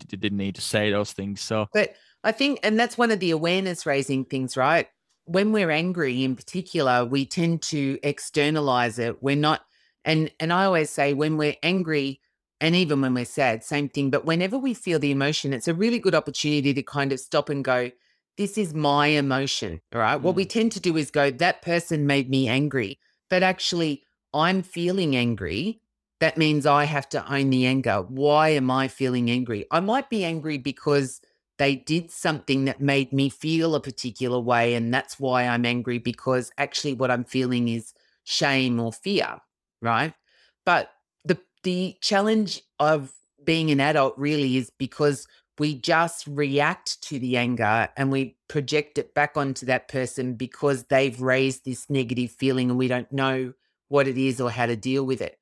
[0.09, 1.41] you didn't need to say those things.
[1.41, 4.87] So, but I think, and that's one of the awareness raising things, right?
[5.25, 9.21] When we're angry, in particular, we tend to externalize it.
[9.21, 9.61] We're not,
[10.05, 12.21] and and I always say when we're angry
[12.61, 14.09] and even when we're sad, same thing.
[14.09, 17.49] But whenever we feel the emotion, it's a really good opportunity to kind of stop
[17.49, 17.91] and go,
[18.37, 19.81] this is my emotion.
[19.93, 20.17] All right.
[20.17, 20.21] Mm.
[20.21, 20.49] What we mm.
[20.49, 22.99] tend to do is go, that person made me angry.
[23.29, 25.81] But actually, I'm feeling angry.
[26.19, 28.01] that means I have to own the anger.
[28.07, 29.65] Why am I feeling angry?
[29.69, 31.19] I might be angry because
[31.57, 34.73] they did something that made me feel a particular way.
[34.73, 39.41] And that's why I'm angry because actually what I'm feeling is shame or fear,
[39.81, 40.13] right?
[40.65, 40.91] But
[41.63, 43.11] the challenge of
[43.43, 45.27] being an adult really is because
[45.59, 50.85] we just react to the anger and we project it back onto that person because
[50.85, 53.53] they've raised this negative feeling and we don't know
[53.89, 55.37] what it is or how to deal with it.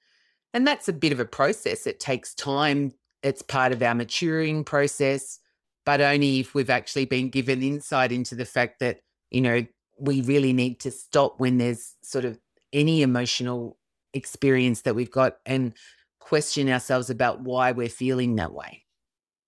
[0.53, 1.87] And that's a bit of a process.
[1.87, 2.93] It takes time.
[3.23, 5.39] It's part of our maturing process,
[5.85, 9.65] but only if we've actually been given insight into the fact that, you know,
[9.97, 12.37] we really need to stop when there's sort of
[12.73, 13.77] any emotional
[14.13, 15.73] experience that we've got and
[16.21, 18.85] question ourselves about why we're feeling that way.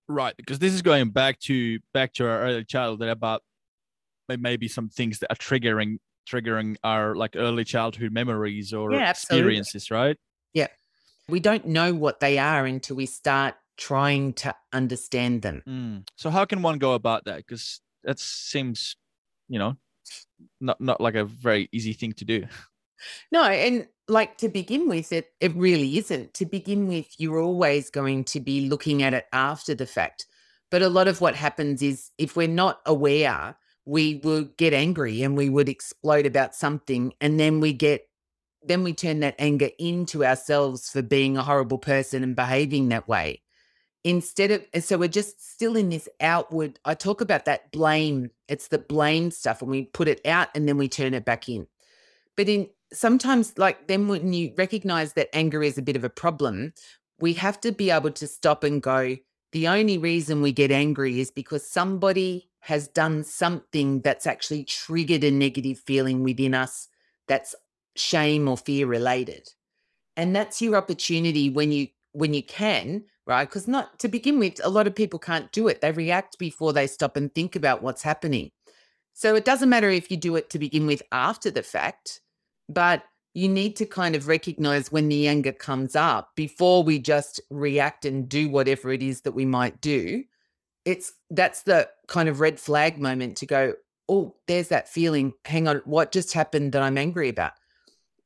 [0.06, 3.42] Right, because this is going back to back to our early childhood about
[4.28, 9.90] maybe some things that are triggering triggering our like early childhood memories or yeah, experiences,
[9.90, 10.16] right?
[10.52, 10.68] Yeah.
[11.28, 15.62] We don't know what they are until we start trying to understand them.
[15.66, 16.08] Mm.
[16.16, 17.38] So how can one go about that?
[17.38, 18.96] Because that seems,
[19.48, 19.76] you know,
[20.60, 22.46] not not like a very easy thing to do.
[23.32, 26.34] No, and like to begin with, it it really isn't.
[26.34, 30.26] To begin with, you're always going to be looking at it after the fact.
[30.70, 35.22] But a lot of what happens is if we're not aware, we will get angry
[35.22, 38.08] and we would explode about something, and then we get
[38.66, 43.06] then we turn that anger into ourselves for being a horrible person and behaving that
[43.06, 43.42] way.
[44.04, 46.78] Instead of so we're just still in this outward.
[46.84, 48.30] I talk about that blame.
[48.48, 51.48] It's the blame stuff, and we put it out and then we turn it back
[51.48, 51.66] in.
[52.36, 56.10] But in sometimes like then when you recognize that anger is a bit of a
[56.10, 56.72] problem
[57.18, 59.16] we have to be able to stop and go
[59.52, 65.22] the only reason we get angry is because somebody has done something that's actually triggered
[65.22, 66.88] a negative feeling within us
[67.28, 67.54] that's
[67.94, 69.48] shame or fear related.
[70.16, 73.48] And that's your opportunity when you when you can right?
[73.48, 75.80] Because not to begin with a lot of people can't do it.
[75.80, 78.50] They react before they stop and think about what's happening.
[79.14, 82.20] So it doesn't matter if you do it to begin with after the fact
[82.68, 87.40] but you need to kind of recognize when the anger comes up before we just
[87.50, 90.22] react and do whatever it is that we might do.
[90.84, 93.74] It's that's the kind of red flag moment to go,
[94.08, 95.34] oh, there's that feeling.
[95.44, 97.52] Hang on, what just happened that I'm angry about?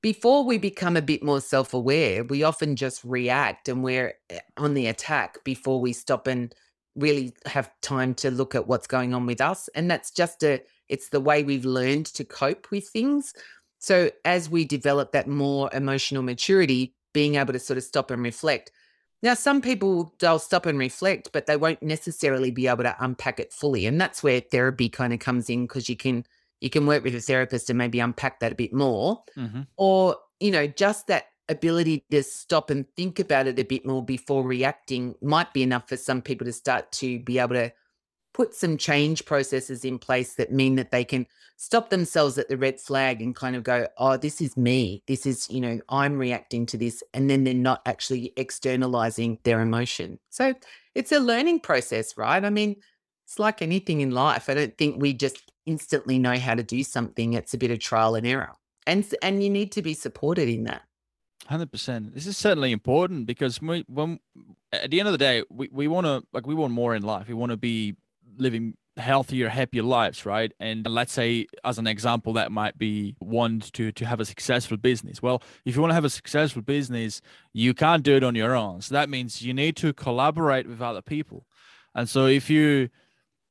[0.03, 4.41] Before we become a bit more self aware, we often just react and we're eh,
[4.57, 6.55] on the attack before we stop and
[6.97, 9.69] really have time to look at what's going on with us.
[9.75, 13.33] And that's just a, it's the way we've learned to cope with things.
[13.79, 18.23] So as we develop that more emotional maturity, being able to sort of stop and
[18.23, 18.71] reflect.
[19.23, 23.41] Now, some people they'll stop and reflect, but they won't necessarily be able to unpack
[23.41, 23.87] it fully.
[23.87, 26.25] And that's where therapy kind of comes in because you can
[26.61, 29.23] you can work with a therapist and maybe unpack that a bit more.
[29.37, 29.63] Mm-hmm.
[29.77, 34.05] Or, you know, just that ability to stop and think about it a bit more
[34.05, 37.73] before reacting might be enough for some people to start to be able to
[38.39, 42.57] put some change processes in place that mean that they can stop themselves at the
[42.57, 45.03] red flag and kind of go, oh, this is me.
[45.09, 47.03] This is, you know, I'm reacting to this.
[47.13, 50.21] And then they're not actually externalizing their emotion.
[50.31, 50.55] So
[50.95, 52.45] it's a learning process, right?
[52.45, 52.77] I mean,
[53.27, 54.49] it's like anything in life.
[54.49, 57.33] I don't think we just instantly know how to do something.
[57.33, 58.53] It's a bit of trial and error.
[58.87, 60.83] And, and you need to be supported in that.
[61.49, 62.15] Hundred percent.
[62.15, 64.21] This is certainly important because we, when
[64.73, 67.03] at the end of the day, we, we want to like we want more in
[67.03, 67.27] life.
[67.27, 67.97] We want to be
[68.39, 70.53] living healthier, happier lives, right?
[70.59, 74.77] And let's say, as an example, that might be one to to have a successful
[74.77, 75.23] business.
[75.23, 77.21] Well, if you want to have a successful business,
[77.53, 78.81] you can't do it on your own.
[78.83, 81.47] So that means you need to collaborate with other people.
[81.95, 82.91] And so if you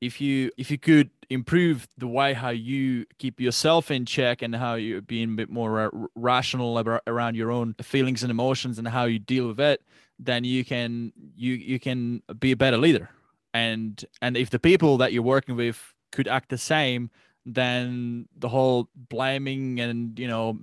[0.01, 4.55] if you if you could improve the way how you keep yourself in check and
[4.55, 9.05] how you're being a bit more rational around your own feelings and emotions and how
[9.05, 9.81] you deal with it
[10.19, 13.09] then you can you you can be a better leader
[13.53, 17.09] and and if the people that you're working with could act the same
[17.45, 20.57] then the whole blaming and you know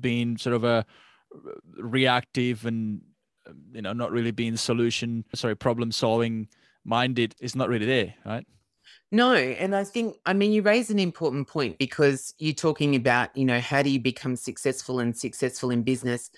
[0.00, 0.84] being sort of a
[1.78, 3.00] reactive and
[3.72, 6.48] you know not really being solution sorry problem solving
[6.84, 8.46] minded is not really there right
[9.12, 13.34] no and i think i mean you raise an important point because you're talking about
[13.36, 16.30] you know how do you become successful and successful in business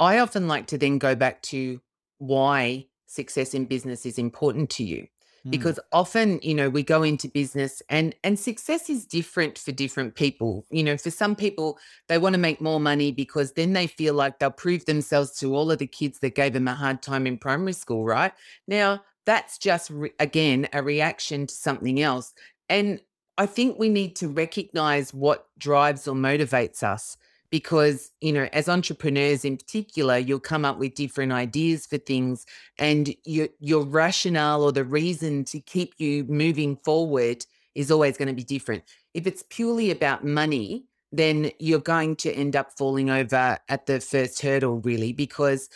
[0.00, 1.80] i often like to then go back to
[2.18, 5.06] why success in business is important to you.
[5.48, 5.50] Mm.
[5.50, 10.14] because often you know we go into business and and success is different for different
[10.14, 10.66] people.
[10.70, 11.78] You know for some people
[12.08, 15.54] they want to make more money because then they feel like they'll prove themselves to
[15.54, 18.32] all of the kids that gave them a hard time in primary school right?
[18.66, 22.32] Now that's just re- again a reaction to something else.
[22.68, 23.00] And
[23.38, 27.16] i think we need to recognize what drives or motivates us
[27.50, 32.46] because you know as entrepreneurs in particular you'll come up with different ideas for things
[32.78, 37.44] and your your rationale or the reason to keep you moving forward
[37.74, 38.82] is always going to be different.
[39.14, 44.00] If it's purely about money then you're going to end up falling over at the
[44.00, 45.68] first hurdle really because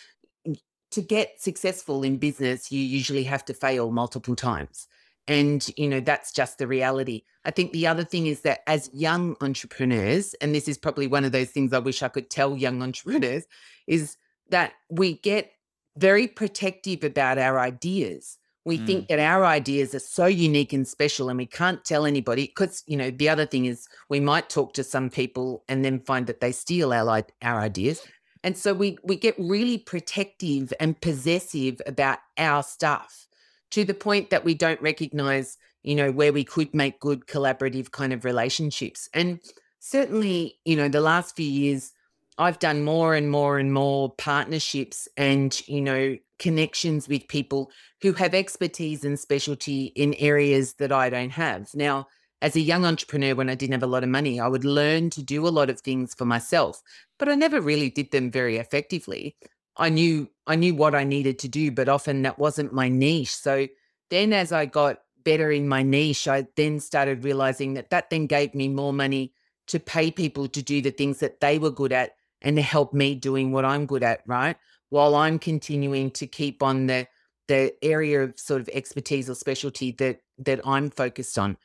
[0.90, 4.88] to get successful in business you usually have to fail multiple times
[5.28, 7.22] and, you know, that's just the reality.
[7.44, 11.24] I think the other thing is that as young entrepreneurs, and this is probably one
[11.24, 13.44] of those things I wish I could tell young entrepreneurs,
[13.86, 14.16] is
[14.50, 15.52] that we get
[15.96, 18.38] very protective about our ideas.
[18.64, 18.86] We mm.
[18.86, 22.84] think that our ideas are so unique and special and we can't tell anybody because,
[22.86, 26.26] you know, the other thing is we might talk to some people and then find
[26.28, 28.02] that they steal our, our ideas.
[28.44, 33.26] And so we we get really protective and possessive about our stuff
[33.72, 37.90] to the point that we don't recognize, you know, where we could make good collaborative
[37.90, 39.08] kind of relationships.
[39.12, 39.40] And
[39.80, 41.92] certainly, you know, the last few years,
[42.38, 47.70] I've done more and more and more partnerships and, you know, connections with people
[48.00, 51.74] who have expertise and specialty in areas that I don't have.
[51.74, 52.08] Now,
[52.40, 55.10] as a young entrepreneur, when I didn't have a lot of money, I would learn
[55.10, 56.82] to do a lot of things for myself,
[57.18, 59.36] but I never really did them very effectively.
[59.76, 63.34] I knew I knew what I needed to do, but often that wasn't my niche.
[63.34, 63.68] So
[64.10, 68.26] then as I got better in my niche, I then started realizing that that then
[68.26, 69.32] gave me more money
[69.68, 72.92] to pay people to do the things that they were good at and to help
[72.92, 74.56] me doing what I'm good at, right?
[74.90, 77.06] While I'm continuing to keep on the
[77.48, 81.56] the area of sort of expertise or specialty that that I'm focused on.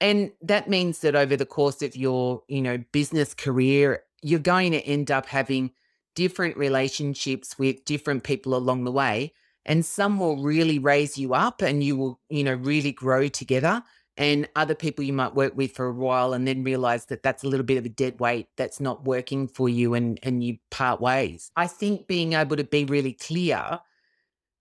[0.00, 4.72] And that means that over the course of your, you know, business career, you're going
[4.72, 5.70] to end up having
[6.14, 9.32] different relationships with different people along the way
[9.64, 13.82] and some will really raise you up and you will you know really grow together
[14.16, 17.44] and other people you might work with for a while and then realize that that's
[17.44, 20.58] a little bit of a dead weight that's not working for you and and you
[20.70, 21.50] part ways.
[21.56, 23.80] I think being able to be really clear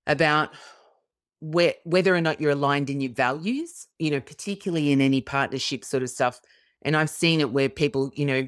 [0.08, 0.52] about
[1.42, 5.84] where, whether or not you're aligned in your values you know particularly in any partnership
[5.84, 6.40] sort of stuff
[6.84, 8.48] and i've seen it where people you know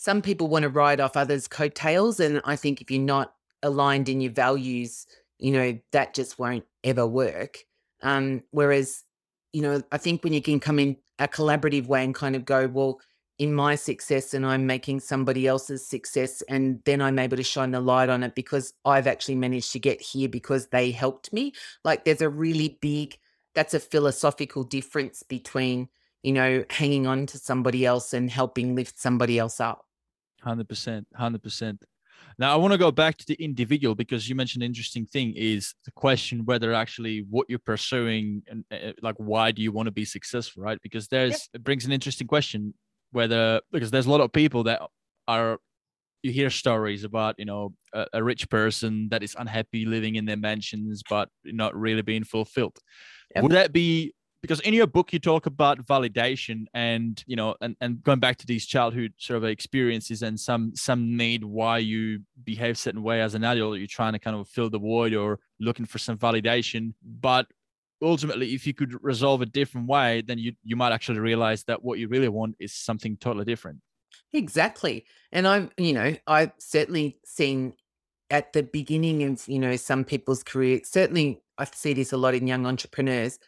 [0.00, 2.20] some people want to ride off others' coattails.
[2.20, 5.06] And I think if you're not aligned in your values,
[5.38, 7.58] you know, that just won't ever work.
[8.02, 9.04] Um, whereas,
[9.52, 12.46] you know, I think when you can come in a collaborative way and kind of
[12.46, 12.98] go, well,
[13.38, 17.72] in my success and I'm making somebody else's success, and then I'm able to shine
[17.72, 21.52] the light on it because I've actually managed to get here because they helped me.
[21.84, 23.18] Like there's a really big,
[23.54, 25.90] that's a philosophical difference between,
[26.22, 29.84] you know, hanging on to somebody else and helping lift somebody else up.
[30.42, 31.84] Hundred percent, hundred percent.
[32.38, 35.34] Now I want to go back to the individual because you mentioned an interesting thing
[35.36, 39.86] is the question whether actually what you're pursuing and uh, like why do you want
[39.86, 40.78] to be successful, right?
[40.82, 41.40] Because there's yep.
[41.54, 42.74] it brings an interesting question
[43.12, 44.80] whether because there's a lot of people that
[45.28, 45.58] are
[46.22, 50.24] you hear stories about you know a, a rich person that is unhappy living in
[50.24, 52.78] their mansions but not really being fulfilled.
[53.34, 53.42] Yep.
[53.42, 57.76] Would that be because in your book you talk about validation and you know and,
[57.80, 62.20] and going back to these childhood sort of experiences and some some need why you
[62.44, 65.38] behave certain way as an adult you're trying to kind of fill the void or
[65.58, 66.94] looking for some validation.
[67.02, 67.46] But
[68.02, 71.82] ultimately if you could resolve a different way then you you might actually realize that
[71.82, 73.78] what you really want is something totally different.
[74.32, 75.04] Exactly.
[75.32, 77.74] And i'm you know i've certainly seen
[78.30, 82.32] at the beginning of you know some people's career certainly i see this a lot
[82.32, 83.38] in young entrepreneurs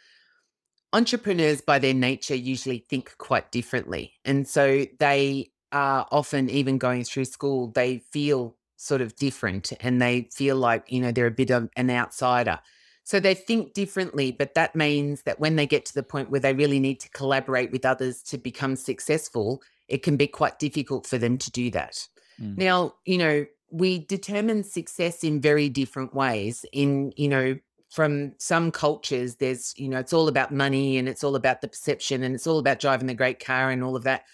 [0.92, 4.14] entrepreneurs by their nature usually think quite differently.
[4.24, 10.02] And so they are often even going through school, they feel sort of different and
[10.02, 12.58] they feel like, you know, they're a bit of an outsider.
[13.04, 16.40] So they think differently, but that means that when they get to the point where
[16.40, 21.06] they really need to collaborate with others to become successful, it can be quite difficult
[21.06, 22.06] for them to do that.
[22.40, 22.58] Mm.
[22.58, 27.58] Now, you know, we determine success in very different ways in, you know,
[27.92, 31.68] from some cultures, there's, you know, it's all about money and it's all about the
[31.68, 34.24] perception and it's all about driving the great car and all of that.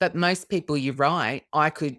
[0.00, 1.98] But most people, you're right, I could,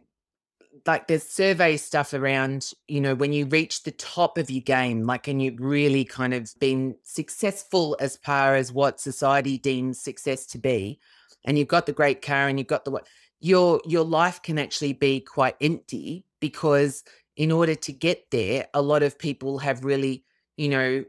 [0.86, 5.06] like, there's survey stuff around, you know, when you reach the top of your game,
[5.06, 10.46] like, and you've really kind of been successful as far as what society deems success
[10.48, 11.00] to be,
[11.46, 13.08] and you've got the great car and you've got the what,
[13.40, 17.04] your your life can actually be quite empty because
[17.38, 20.26] in order to get there, a lot of people have really
[20.58, 21.06] you know,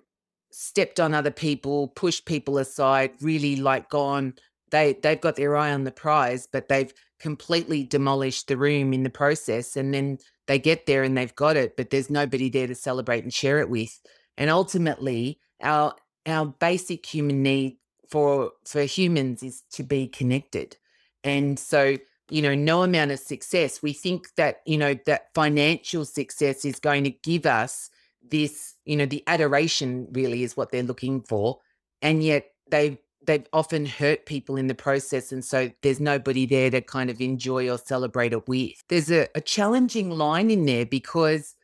[0.51, 4.35] stepped on other people, pushed people aside, really like gone.
[4.71, 9.03] They they've got their eye on the prize, but they've completely demolished the room in
[9.03, 9.77] the process.
[9.77, 13.25] And then they get there and they've got it, but there's nobody there to celebrate
[13.25, 14.01] and share it with.
[14.37, 15.95] And ultimately, our
[16.27, 17.77] our basic human need
[18.09, 20.77] for for humans is to be connected.
[21.25, 21.97] And so
[22.31, 23.83] you know, no amount of success.
[23.83, 27.91] We think that, you know, that financial success is going to give us
[28.23, 31.61] this, you know, the adoration really is what they're looking for.
[32.03, 35.33] And yet they've they've often hurt people in the process.
[35.33, 38.83] And so there's nobody there to kind of enjoy or celebrate it with.
[38.89, 41.57] There's a, a challenging line in there because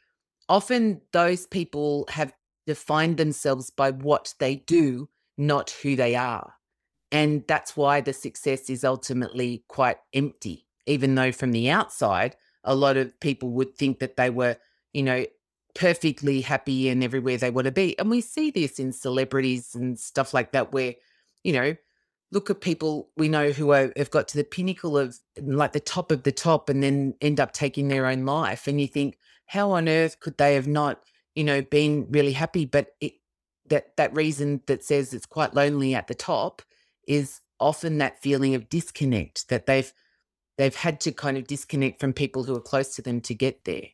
[0.49, 2.33] often those people have
[2.67, 6.55] defined themselves by what they do, not who they are.
[7.11, 12.75] And that's why the success is ultimately quite empty, even though from the outside, a
[12.75, 14.57] lot of people would think that they were,
[14.93, 15.27] you know,
[15.75, 17.99] perfectly happy and everywhere they want to be.
[17.99, 20.95] And we see this in celebrities and stuff like that, where,
[21.43, 21.77] you know,
[22.31, 25.81] look at people we know who are, have got to the pinnacle of like the
[25.81, 28.67] top of the top and then end up taking their own life.
[28.67, 31.03] And you think, how on earth could they have not,
[31.35, 32.65] you know, been really happy?
[32.65, 33.15] But it,
[33.69, 36.63] that that reason that says it's quite lonely at the top
[37.07, 39.93] is often that feeling of disconnect that they've
[40.59, 43.65] they've had to kind of disconnect from people who are close to them to get
[43.65, 43.89] there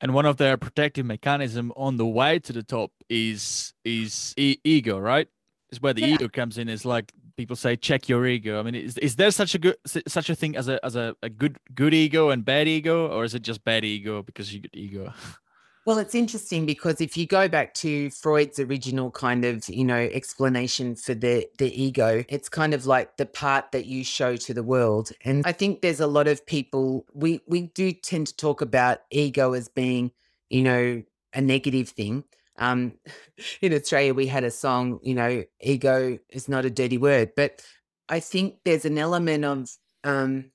[0.00, 4.58] and one of their protective mechanism on the way to the top is is e-
[4.64, 5.28] ego right?
[5.70, 6.14] Is where the yeah.
[6.14, 6.68] ego comes in.
[6.68, 8.60] Is like people say check your ego.
[8.60, 9.76] I mean is, is there such a good
[10.06, 13.08] such a thing as a as a, a good good ego and bad ego?
[13.08, 15.12] Or is it just bad ego because you get ego
[15.86, 20.08] Well, it's interesting because if you go back to Freud's original kind of, you know,
[20.12, 24.52] explanation for the the ego, it's kind of like the part that you show to
[24.52, 25.12] the world.
[25.24, 29.02] And I think there's a lot of people we we do tend to talk about
[29.10, 30.10] ego as being,
[30.50, 32.24] you know, a negative thing.
[32.58, 32.94] Um
[33.62, 37.64] in Australia we had a song, you know, ego is not a dirty word, but
[38.08, 39.70] I think there's an element of
[40.02, 40.50] um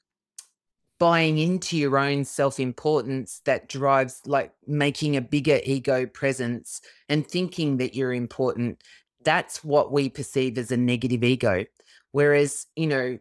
[1.02, 6.80] buying into your own self importance that drives like making a bigger ego presence
[7.10, 8.84] and thinking that you're important.
[9.24, 11.66] That's what we perceive as a negative ego.
[12.12, 13.18] Whereas, you know,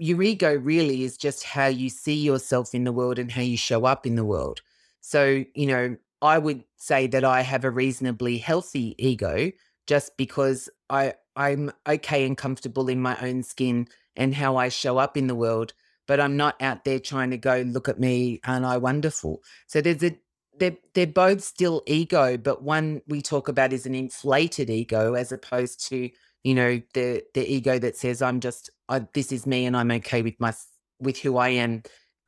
[0.00, 3.56] your ego really is just how you see yourself in the world and how you
[3.56, 4.60] show up in the world.
[5.00, 9.52] So, you know, I would say that I have a reasonably healthy ego
[9.86, 14.98] just because I I'm okay and comfortable in my own skin and how I show
[14.98, 15.74] up in the world
[16.10, 19.44] but I'm not out there trying to go, look at me, aren't I wonderful?
[19.68, 20.18] So there's a
[20.58, 25.30] they're they're both still ego, but one we talk about is an inflated ego as
[25.30, 26.10] opposed to
[26.42, 29.92] you know the the ego that says I'm just I, this is me and I'm
[29.92, 30.52] okay with my
[30.98, 31.84] with who I am,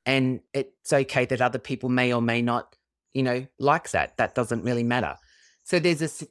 [0.07, 2.77] and it's okay that other people may or may not
[3.15, 4.17] you know like that.
[4.17, 5.17] That doesn't really matter.
[5.65, 6.27] So there's a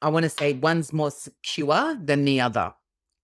[0.00, 2.72] I want to say one's more secure than the other,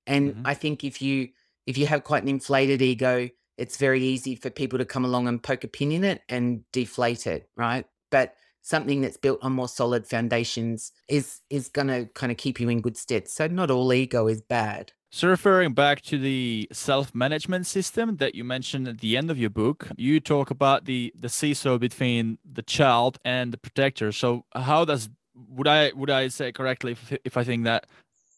[0.05, 0.47] and mm-hmm.
[0.47, 1.29] I think if you
[1.69, 3.29] if you have quite an inflated ego,
[3.59, 6.63] it's very easy for people to come along and poke a pin in it and
[6.73, 7.85] deflate it, right?
[8.11, 12.61] But something that's built on more solid foundations is is going to kind of keep
[12.61, 13.29] you in good stead.
[13.29, 14.93] So not all ego is bad.
[15.11, 19.49] So referring back to the self-management system that you mentioned at the end of your
[19.49, 24.13] book, you talk about the the seesaw between the child and the protector.
[24.13, 27.87] So how does would I would I say correctly if, if I think that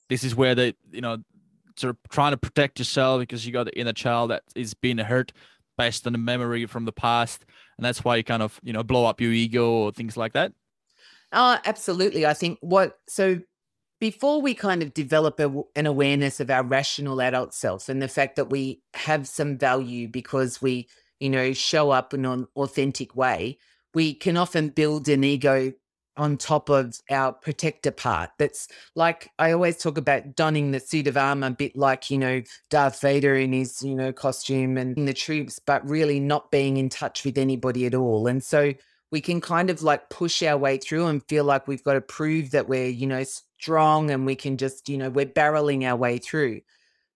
[0.09, 1.19] this is where the you know
[1.81, 4.99] sort of trying to protect yourself because you got the inner child that is being
[4.99, 5.33] hurt
[5.79, 7.45] based on the memory from the past.
[7.79, 10.35] And that's why you kind of you know blow up your ego or things like
[10.35, 10.53] that.
[11.33, 12.27] Oh absolutely.
[12.27, 13.41] I think what so
[14.01, 18.09] before we kind of develop a, an awareness of our rational adult self and the
[18.09, 20.89] fact that we have some value because we
[21.21, 23.59] you know show up in an authentic way
[23.95, 25.73] we can often build an ego
[26.21, 28.31] on top of our protector part.
[28.37, 32.19] That's like I always talk about donning the suit of armor, a bit like, you
[32.19, 36.51] know, Darth Vader in his, you know, costume and in the troops, but really not
[36.51, 38.27] being in touch with anybody at all.
[38.27, 38.75] And so
[39.11, 42.03] we can kind of like push our way through and feel like we've got to
[42.03, 45.97] prove that we're, you know, strong and we can just, you know, we're barreling our
[45.97, 46.61] way through.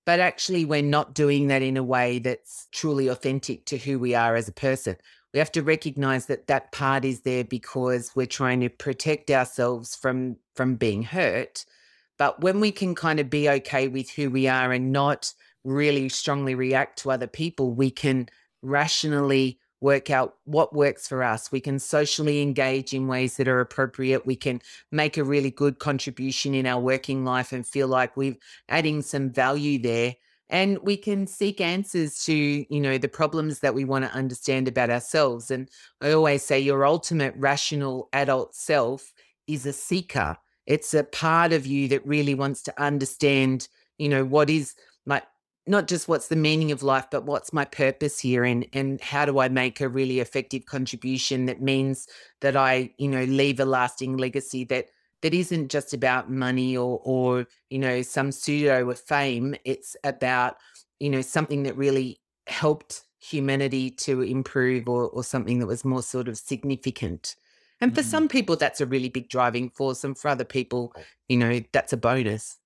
[0.06, 4.14] But actually, we're not doing that in a way that's truly authentic to who we
[4.14, 4.96] are as a person
[5.34, 9.94] we have to recognize that that part is there because we're trying to protect ourselves
[9.94, 11.66] from from being hurt.
[12.16, 16.08] But when we can kind of be okay with who we are and not really
[16.08, 18.28] strongly react to other people we can
[18.62, 21.52] rationally work out what works for us.
[21.52, 24.24] We can socially engage in ways that are appropriate.
[24.24, 28.38] We can make a really good contribution in our working life and feel like we're
[28.68, 30.14] adding some value there
[30.54, 34.68] and we can seek answers to you know the problems that we want to understand
[34.68, 35.68] about ourselves and
[36.00, 39.12] i always say your ultimate rational adult self
[39.46, 40.36] is a seeker.
[40.66, 44.74] It's a part of you that really wants to understand you know what is
[45.06, 45.22] my
[45.66, 49.24] not just what's the meaning of life but what's my purpose here and and how
[49.24, 52.08] do i make a really effective contribution that means
[52.40, 54.86] that i you know leave a lasting legacy that
[55.24, 60.56] that isn't just about money or or you know some pseudo of fame it's about
[61.00, 66.02] you know something that really helped humanity to improve or, or something that was more
[66.02, 67.36] sort of significant.
[67.80, 68.10] And for Mm.
[68.10, 70.04] some people, that's a really big driving force.
[70.04, 70.92] And for other people,
[71.28, 72.58] you know, that's a bonus.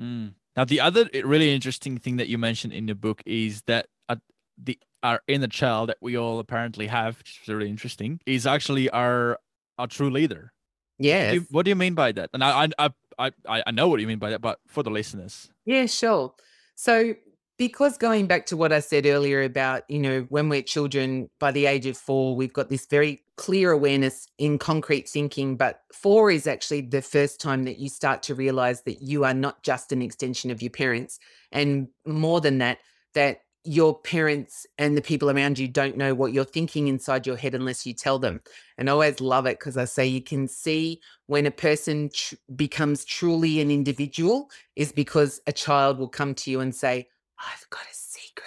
[0.00, 0.34] Mm.
[0.56, 4.16] Now, the other really interesting thing that you mentioned in the book is that uh,
[4.56, 8.88] the our inner child that we all apparently have, which is really interesting, is actually
[8.90, 9.38] our
[9.78, 10.52] our true leader.
[10.98, 12.30] Do you- what do you mean by that?
[12.32, 14.90] And I I I I I know what you mean by that, but for the
[14.90, 16.34] listeners, Yeah, sure.
[16.74, 17.14] So,
[17.58, 21.52] because going back to what I said earlier about, you know, when we're children, by
[21.52, 25.56] the age of four, we've got this very clear awareness in concrete thinking.
[25.56, 29.32] But four is actually the first time that you start to realize that you are
[29.34, 31.18] not just an extension of your parents.
[31.50, 32.78] And more than that,
[33.14, 37.36] that your parents and the people around you don't know what you're thinking inside your
[37.36, 38.40] head unless you tell them.
[38.78, 42.34] And I always love it because I say you can see when a person tr-
[42.54, 47.08] becomes truly an individual is because a child will come to you and say,
[47.38, 48.46] I've got a secret.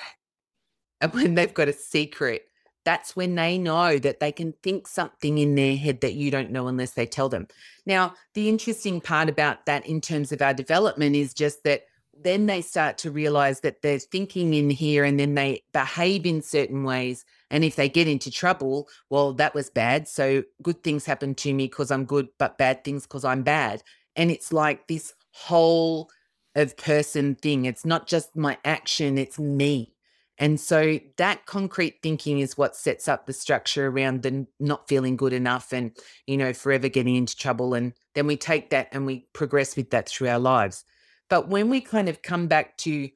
[1.02, 2.46] And when they've got a secret,
[2.86, 6.52] that's when they know that they can think something in their head that you don't
[6.52, 7.48] know unless they tell them.
[7.86, 11.84] Now, the interesting part about that in terms of our development is just that
[12.24, 16.42] then they start to realize that there's thinking in here and then they behave in
[16.42, 17.26] certain ways.
[17.50, 20.08] And if they get into trouble, well, that was bad.
[20.08, 23.84] So good things happen to me because I'm good, but bad things because I'm bad.
[24.16, 26.10] And it's like this whole
[26.56, 27.66] of person thing.
[27.66, 29.94] It's not just my action, it's me.
[30.38, 35.18] And so that concrete thinking is what sets up the structure around the not feeling
[35.18, 35.92] good enough and,
[36.28, 37.74] you know, forever getting into trouble.
[37.74, 40.86] And then we take that and we progress with that through our lives.
[41.30, 43.10] But when we kind of come back to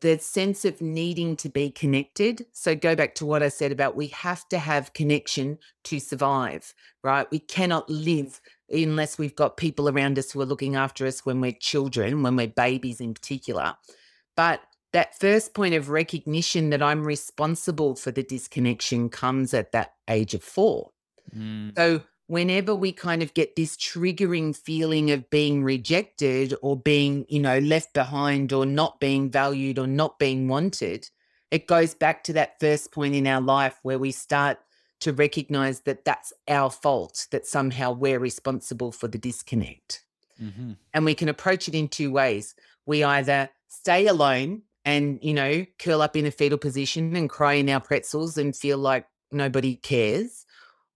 [0.00, 3.96] the sense of needing to be connected, so go back to what I said about
[3.96, 7.28] we have to have connection to survive, right?
[7.30, 8.40] We cannot live
[8.70, 12.36] unless we've got people around us who are looking after us when we're children, when
[12.36, 13.74] we're babies in particular.
[14.36, 14.60] But
[14.92, 20.34] that first point of recognition that I'm responsible for the disconnection comes at that age
[20.34, 20.90] of four.
[21.36, 27.26] Mm, So, whenever we kind of get this triggering feeling of being rejected or being,
[27.28, 31.08] you know, left behind or not being valued or not being wanted,
[31.50, 34.58] it goes back to that first point in our life where we start
[35.00, 40.04] to recognize that that's our fault, that somehow we're responsible for the disconnect.
[40.40, 40.76] mhm.
[40.94, 42.54] And we can approach it in two ways.
[42.86, 47.54] We either stay alone and, you know, curl up in a fetal position and cry
[47.54, 50.46] in our pretzels and feel like nobody cares,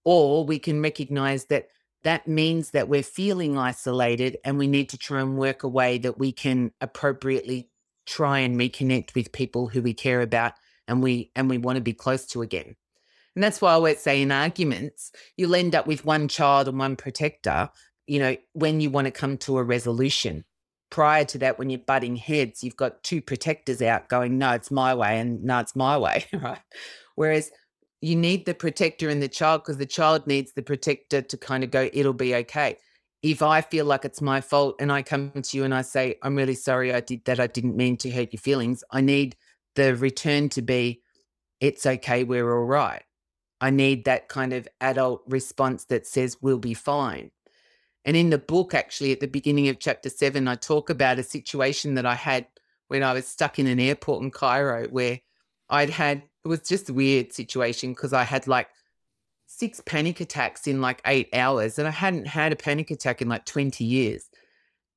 [0.05, 1.69] or we can recognize that
[2.05, 5.99] that means that we're feeling isolated and we need to try and work a way
[5.99, 7.69] that we can appropriately
[8.07, 10.55] try and reconnect with people who we care about
[10.89, 12.75] and we and we want to be close to again.
[13.35, 16.79] And that's why I always say in arguments, you'll end up with one child and
[16.79, 17.71] one protector,
[18.07, 20.45] you know, when you want to come to a resolution.
[20.91, 24.71] Prior to that, when you're butting heads, you've got two protectors out going, no, it's
[24.71, 26.61] my way, and no, it's my way, right?
[27.15, 27.51] Whereas
[28.03, 31.63] you need the protector in the child because the child needs the protector to kind
[31.63, 32.77] of go, it'll be okay.
[33.23, 36.17] If I feel like it's my fault and I come to you and I say,
[36.23, 39.37] I'm really sorry I did that, I didn't mean to hurt your feelings, I need
[39.77, 41.01] the return to be,
[41.61, 43.05] it's okay, we're all right.
[43.61, 47.31] I need that kind of adult response that says, we'll be fine.
[48.05, 51.23] And in the book, actually, at the beginning of chapter seven, I talk about a
[51.23, 52.49] situation that I had
[52.89, 55.21] when I was stuck in an airport in Cairo where
[55.71, 58.69] I'd had, it was just a weird situation because I had like
[59.47, 63.29] six panic attacks in like eight hours and I hadn't had a panic attack in
[63.29, 64.29] like 20 years.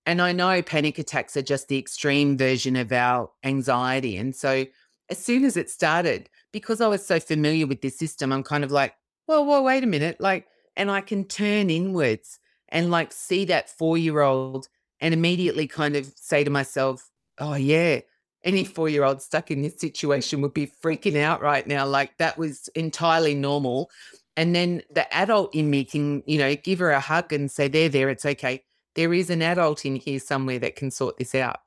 [0.06, 4.18] And I know panic attacks are just the extreme version of our anxiety.
[4.18, 4.66] And so
[5.10, 8.64] as soon as it started, because I was so familiar with this system, I'm kind
[8.64, 8.96] of like,
[9.28, 10.18] well, well, wait a minute.
[10.20, 12.40] Like, and I can turn inwards
[12.70, 14.68] and like see that four year old
[15.00, 18.02] and immediately kind of say to myself, oh, yeah,
[18.46, 21.86] any four year old stuck in this situation would be freaking out right now.
[21.86, 23.90] Like, that was entirely normal.
[24.38, 27.68] And then the adult in me can, you know, give her a hug and say,
[27.68, 28.64] there, there, it's okay.
[28.96, 31.58] There is an adult in here somewhere that can sort this out.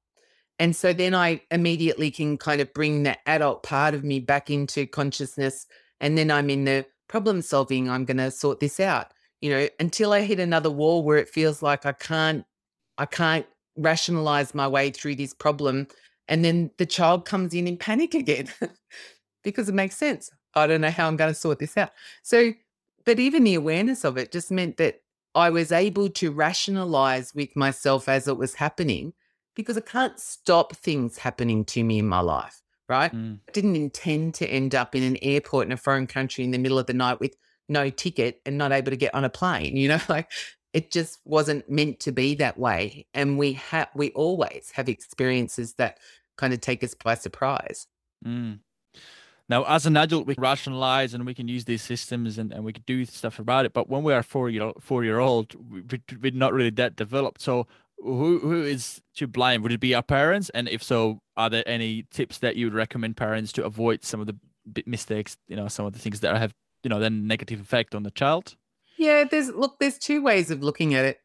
[0.58, 4.50] And so then I immediately can kind of bring that adult part of me back
[4.50, 5.66] into consciousness.
[6.00, 7.88] And then I'm in the problem solving.
[7.88, 11.28] I'm going to sort this out, you know, until I hit another wall where it
[11.28, 12.44] feels like I can't,
[12.98, 15.86] I can't rationalize my way through this problem.
[16.28, 18.48] And then the child comes in in panic again
[19.42, 20.30] because it makes sense.
[20.54, 21.90] I don't know how I'm going to sort this out.
[22.22, 22.52] So,
[23.04, 25.00] but even the awareness of it just meant that
[25.34, 29.12] I was able to rationalize with myself as it was happening
[29.54, 33.12] because I can't stop things happening to me in my life, right?
[33.12, 36.50] Mm, I didn't intend to end up in an airport in a foreign country in
[36.50, 37.34] the middle of the night with
[37.68, 40.30] no ticket and not able to get on a plane, you know, like
[40.78, 43.04] it just wasn't meant to be that way.
[43.12, 45.98] And we have, we always have experiences that
[46.36, 47.88] kind of take us by surprise.
[48.24, 48.60] mm.
[49.48, 52.72] Now, as an adult, we rationalize and we can use these systems and, and we
[52.72, 53.72] can do stuff about it.
[53.72, 55.82] But when we are four year four year old, we,
[56.22, 57.40] we're not really that developed.
[57.40, 57.66] So
[57.96, 59.62] who who is to blame?
[59.62, 60.48] Would it be our parents?
[60.50, 64.20] And if so, are there any tips that you would recommend parents to avoid some
[64.20, 64.36] of the
[64.84, 65.38] mistakes?
[65.48, 66.52] You know, some of the things that have
[66.84, 68.54] you know then negative effect on the child.
[68.98, 71.20] Yeah, there's look, there's two ways of looking at it.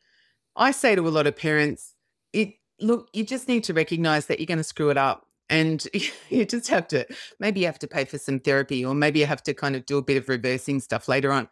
[0.56, 1.96] I say to a lot of parents,
[2.32, 5.26] it look, you just need to recognize that you're going to screw it up.
[5.50, 5.86] And
[6.30, 7.06] you just have to,
[7.40, 9.86] maybe you have to pay for some therapy, or maybe you have to kind of
[9.86, 11.50] do a bit of reversing stuff later on.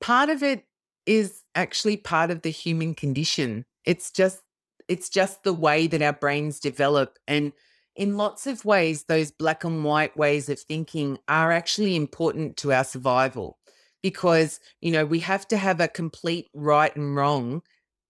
[0.00, 0.64] Part of it
[1.06, 3.64] is actually part of the human condition.
[3.84, 4.42] It's just
[4.88, 7.18] it's just the way that our brains develop.
[7.28, 7.52] And
[7.94, 12.72] in lots of ways, those black and white ways of thinking are actually important to
[12.72, 13.58] our survival
[14.02, 17.62] because, you know, we have to have a complete right and wrong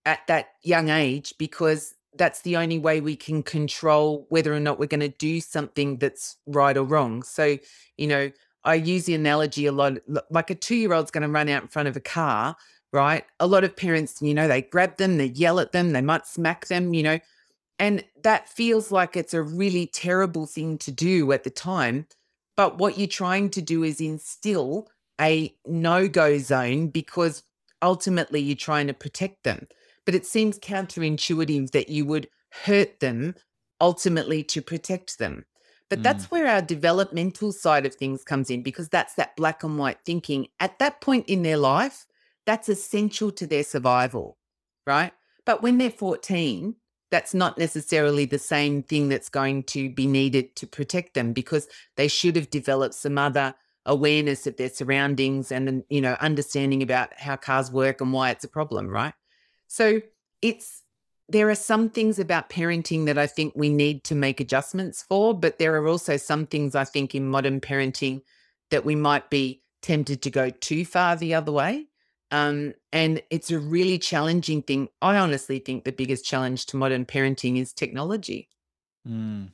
[0.04, 4.78] at that young age because that's the only way we can control whether or not
[4.78, 7.22] we're going to do something that's right or wrong.
[7.22, 7.58] So,
[7.96, 8.30] you know,
[8.64, 9.94] I use the analogy a lot
[10.30, 12.56] like a two year old's going to run out in front of a car
[12.92, 13.24] right?
[13.40, 16.26] A lot of parents, you know, they grab them, they yell at them, they might
[16.26, 17.18] smack them, you know,
[17.78, 22.06] and that feels like it's a really terrible thing to do at the time.
[22.56, 24.88] But what you're trying to do is instill
[25.20, 27.42] a no go zone because
[27.80, 29.66] ultimately you're trying to protect them.
[30.04, 32.28] But it seems counterintuitive that you would
[32.64, 33.34] hurt them
[33.80, 35.44] ultimately to protect them.
[35.88, 36.02] But mm.
[36.04, 39.98] that's where our developmental side of things comes in because that's that black and white
[40.04, 40.48] thinking.
[40.58, 42.06] At that point in their life,
[42.46, 44.38] that's essential to their survival,
[44.86, 45.12] right?
[45.44, 46.76] But when they're 14,
[47.10, 51.68] that's not necessarily the same thing that's going to be needed to protect them because
[51.96, 53.54] they should have developed some other
[53.86, 58.44] awareness of their surroundings and you know understanding about how cars work and why it's
[58.44, 59.14] a problem right
[59.66, 60.00] so
[60.40, 60.82] it's
[61.28, 65.34] there are some things about parenting that i think we need to make adjustments for
[65.34, 68.22] but there are also some things i think in modern parenting
[68.70, 71.86] that we might be tempted to go too far the other way
[72.32, 74.88] um, and it's a really challenging thing.
[75.02, 78.48] I honestly think the biggest challenge to modern parenting is technology.
[79.06, 79.50] Mm.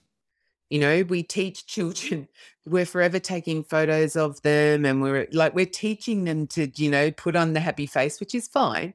[0.71, 2.29] You know, we teach children,
[2.67, 7.11] we're forever taking photos of them and we're like, we're teaching them to, you know,
[7.11, 8.95] put on the happy face, which is fine.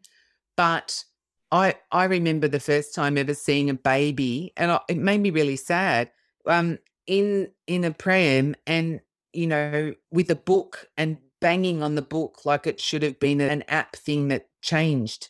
[0.56, 1.04] But
[1.52, 5.30] I, I remember the first time ever seeing a baby and I, it made me
[5.32, 6.12] really sad
[6.48, 9.02] um, in, in a pram and,
[9.34, 13.42] you know, with a book and banging on the book like it should have been
[13.42, 15.30] an app thing that changed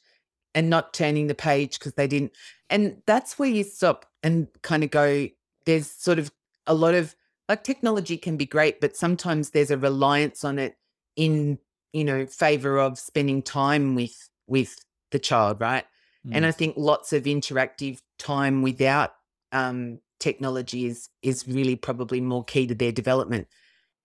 [0.54, 2.32] and not turning the page because they didn't.
[2.70, 5.28] And that's where you stop and kind of go,
[5.66, 6.32] there's sort of
[6.68, 7.16] a lot of
[7.50, 10.76] like technology can be great, but sometimes there's a reliance on it
[11.16, 11.60] in,
[11.92, 15.86] you know, favor of spending time with with the child, right?
[16.26, 16.36] Mm.
[16.36, 19.14] And I think lots of interactive time without
[19.52, 23.48] um, technology is is really probably more key to their development.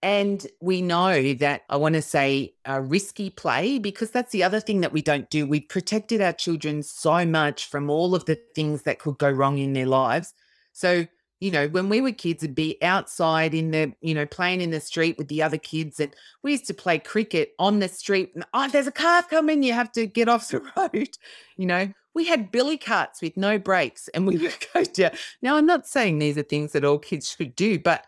[0.01, 4.61] And we know that I want to say a risky play because that's the other
[4.61, 5.45] thing that we don't do.
[5.45, 9.57] We've protected our children so much from all of the things that could go wrong
[9.57, 10.33] in their lives.
[10.71, 11.05] So,
[11.39, 14.71] you know, when we were kids, would be outside in the, you know, playing in
[14.71, 15.99] the street with the other kids.
[15.99, 16.13] And
[16.43, 18.31] we used to play cricket on the street.
[18.35, 19.63] And, oh, there's a car coming.
[19.63, 21.17] You have to get off the road.
[21.55, 25.11] You know, we had billy carts with no brakes and we would go down.
[25.41, 28.05] Now, I'm not saying these are things that all kids should do, but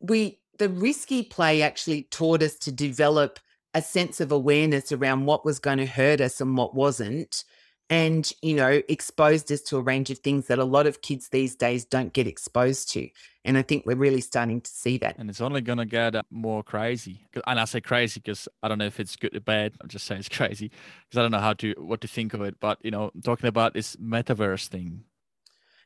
[0.00, 3.38] we the risky play actually taught us to develop
[3.74, 7.44] a sense of awareness around what was going to hurt us and what wasn't
[7.88, 11.28] and you know exposed us to a range of things that a lot of kids
[11.28, 13.08] these days don't get exposed to
[13.44, 15.16] and i think we're really starting to see that.
[15.18, 18.68] And it's only going to get uh, more crazy and i say crazy because i
[18.68, 21.30] don't know if it's good or bad i'm just saying it's crazy because i don't
[21.30, 24.68] know how to what to think of it but you know talking about this metaverse
[24.68, 25.04] thing.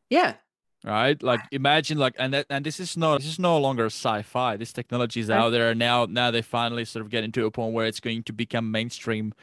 [0.08, 0.34] Yeah.
[0.82, 1.22] Right?
[1.22, 4.72] Like imagine like and that and this is no this is no longer sci-fi this
[4.72, 7.86] technology is out there now now they finally sort of get into a point where
[7.86, 9.34] it's going to become mainstream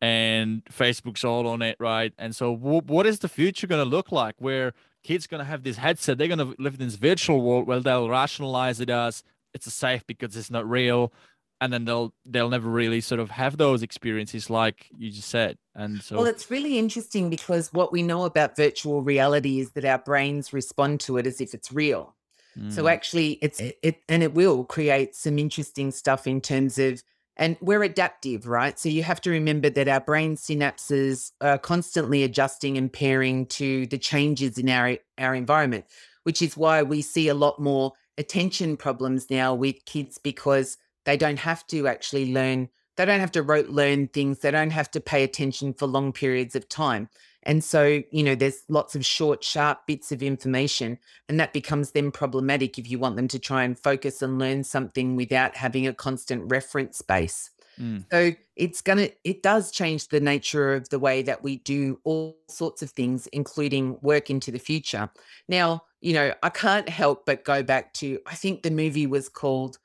[0.00, 2.12] and facebook's all on it right?
[2.18, 4.72] And so w- what is the future going to look like where
[5.02, 6.18] kids going to have this headset?
[6.18, 9.22] They're going to live in this virtual world where they'll rationalize it as
[9.52, 11.12] it's a safe because it's not real
[11.60, 15.58] and then they'll they'll never really sort of have those experiences like you just said.
[15.74, 19.84] And so well it's really interesting because what we know about virtual reality is that
[19.84, 22.14] our brains respond to it as if it's real.
[22.58, 22.72] Mm.
[22.72, 27.00] so actually it's it and it will create some interesting stuff in terms of
[27.40, 32.22] and we're adaptive right so you have to remember that our brain synapses are constantly
[32.22, 35.84] adjusting and pairing to the changes in our our environment
[36.22, 41.16] which is why we see a lot more attention problems now with kids because they
[41.16, 44.90] don't have to actually learn, they don't have to rote learn things, they don't have
[44.92, 47.08] to pay attention for long periods of time.
[47.44, 51.92] And so, you know, there's lots of short, sharp bits of information, and that becomes
[51.92, 55.86] then problematic if you want them to try and focus and learn something without having
[55.86, 57.50] a constant reference base.
[57.80, 58.04] Mm.
[58.10, 61.98] So it's going to, it does change the nature of the way that we do
[62.04, 65.08] all sorts of things, including work into the future.
[65.48, 69.30] Now, you know, I can't help but go back to, I think the movie was
[69.30, 69.78] called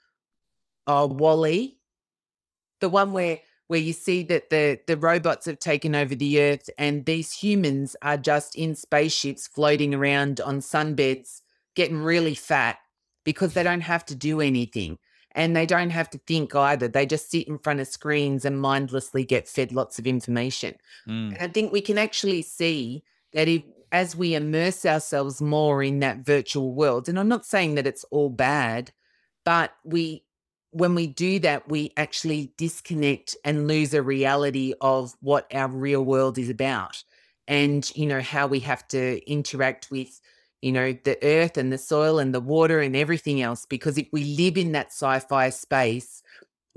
[0.87, 1.77] uh, WALL-E,
[2.81, 6.69] the one where where you see that the the robots have taken over the earth
[6.77, 11.41] and these humans are just in spaceships floating around on sunbeds
[11.75, 12.77] getting really fat
[13.25, 14.97] because they don't have to do anything.
[15.33, 16.87] And they don't have to think either.
[16.87, 20.75] They just sit in front of screens and mindlessly get fed lots of information.
[21.07, 21.33] Mm.
[21.33, 23.03] and i think we can actually see
[23.33, 27.75] that if as we immerse ourselves more in that virtual world and i'm not saying
[27.75, 28.91] that it's all bad
[29.43, 30.23] but we
[30.75, 36.03] when we do that, we actually disconnect and lose a reality of what our real
[36.03, 37.01] world is about
[37.47, 40.19] and, you know, how we have to interact with,
[40.61, 43.65] you know, the earth and the soil and the water and everything else.
[43.65, 46.21] Because if we live in that sci fi space,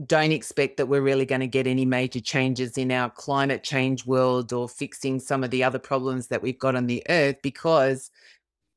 [0.07, 4.07] don't expect that we're really going to get any major changes in our climate change
[4.07, 8.13] world or fixing some of the other problems that we've got on the earth because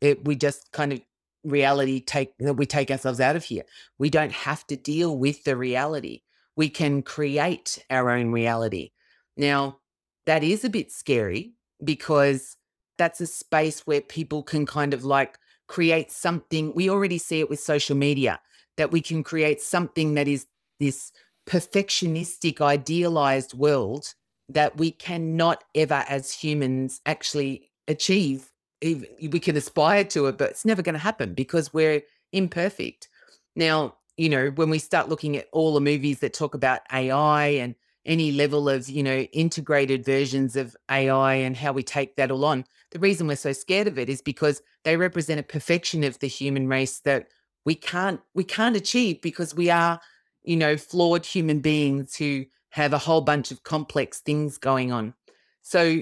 [0.02, 1.02] it, we just kind of
[1.44, 3.64] reality take that we take ourselves out of here.
[3.98, 6.22] We don't have to deal with the reality.
[6.56, 8.92] We can create our own reality.
[9.38, 9.80] Now,
[10.26, 12.58] that is a bit scary because
[12.98, 16.74] that's a space where people can kind of like create something.
[16.76, 18.40] We already see it with social media
[18.78, 20.46] that we can create something that is
[20.80, 21.12] this
[21.48, 24.14] perfectionistic, idealized world
[24.50, 28.52] that we cannot ever, as humans, actually achieve
[28.82, 32.02] we can aspire to it, but it's never going to happen because we're
[32.32, 33.08] imperfect.
[33.56, 37.46] Now, you know, when we start looking at all the movies that talk about AI
[37.48, 37.76] and
[38.06, 42.46] any level of, you know, integrated versions of AI and how we take that all
[42.46, 46.20] on, the reason we're so scared of it is because they represent a perfection of
[46.20, 47.28] the human race that
[47.64, 50.00] we can't we can't achieve because we are,
[50.44, 55.14] you know, flawed human beings who have a whole bunch of complex things going on.
[55.62, 56.02] So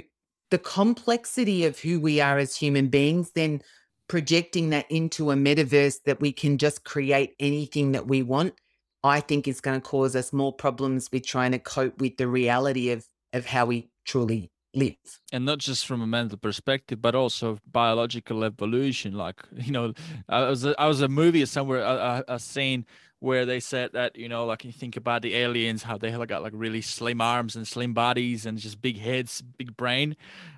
[0.50, 3.62] the complexity of who we are as human beings, then
[4.08, 8.54] projecting that into a metaverse that we can just create anything that we want,
[9.04, 12.28] I think is going to cause us more problems with trying to cope with the
[12.28, 14.96] reality of of how we truly live.
[15.32, 19.14] And not just from a mental perspective, but also biological evolution.
[19.14, 19.94] Like you know,
[20.28, 22.86] I was I was a movie somewhere a, a scene
[23.20, 26.42] where they said that you know like you think about the aliens how they got
[26.42, 30.16] like really slim arms and slim bodies and just big heads big brain.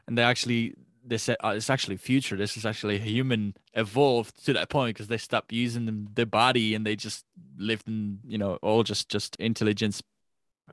[0.08, 2.36] And they actually they said oh, it's actually future.
[2.36, 6.76] This is actually human evolved to that point because they stopped using them, their body
[6.76, 7.26] and they just
[7.58, 10.02] lived in you know all just just intelligence.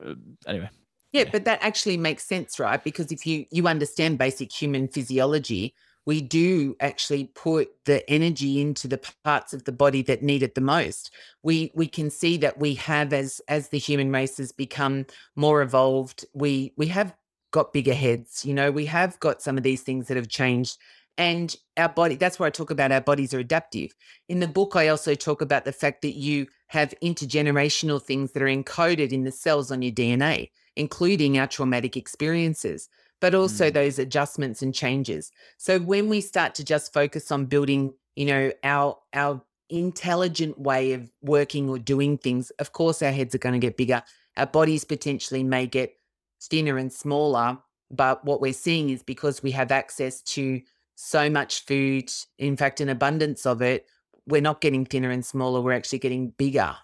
[0.03, 0.13] Uh,
[0.47, 0.69] anyway.
[1.11, 2.83] Yeah, yeah but that actually makes sense right?
[2.83, 5.73] Because if you you understand basic human physiology
[6.05, 10.55] we do actually put the energy into the parts of the body that need it
[10.55, 11.11] the most.
[11.43, 15.61] We we can see that we have as as the human race has become more
[15.61, 17.15] evolved, we we have
[17.51, 20.77] got bigger heads, you know, we have got some of these things that have changed
[21.19, 23.93] and our body that's where I talk about our bodies are adaptive.
[24.29, 28.41] In the book I also talk about the fact that you have intergenerational things that
[28.41, 32.87] are encoded in the cells on your DNA, including our traumatic experiences
[33.21, 33.73] but also mm.
[33.73, 35.31] those adjustments and changes.
[35.57, 40.93] So when we start to just focus on building, you know, our our intelligent way
[40.93, 44.01] of working or doing things, of course our heads are going to get bigger.
[44.37, 45.93] Our bodies potentially may get
[46.41, 47.57] thinner and smaller,
[47.91, 50.61] but what we're seeing is because we have access to
[50.95, 53.85] so much food, in fact an abundance of it,
[54.27, 56.75] we're not getting thinner and smaller, we're actually getting bigger.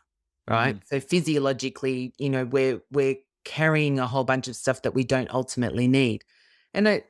[0.48, 0.76] Right?
[0.76, 0.88] Mm.
[0.88, 3.16] So physiologically, you know, we're we're
[3.46, 6.26] carrying a whole bunch of stuff that we don't ultimately need.
[6.74, 7.06] And it,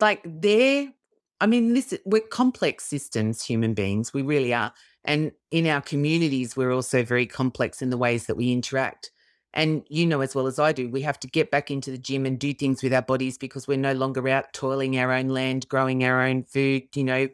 [0.00, 0.92] like they're,
[1.40, 4.12] I mean, this we're complex systems, human beings.
[4.12, 4.72] We really are.
[5.04, 9.12] And in our communities, we're also very complex in the ways that we interact.
[9.54, 11.98] And you know as well as I do, we have to get back into the
[11.98, 15.28] gym and do things with our bodies because we're no longer out toiling our own
[15.28, 17.28] land, growing our own food, you know,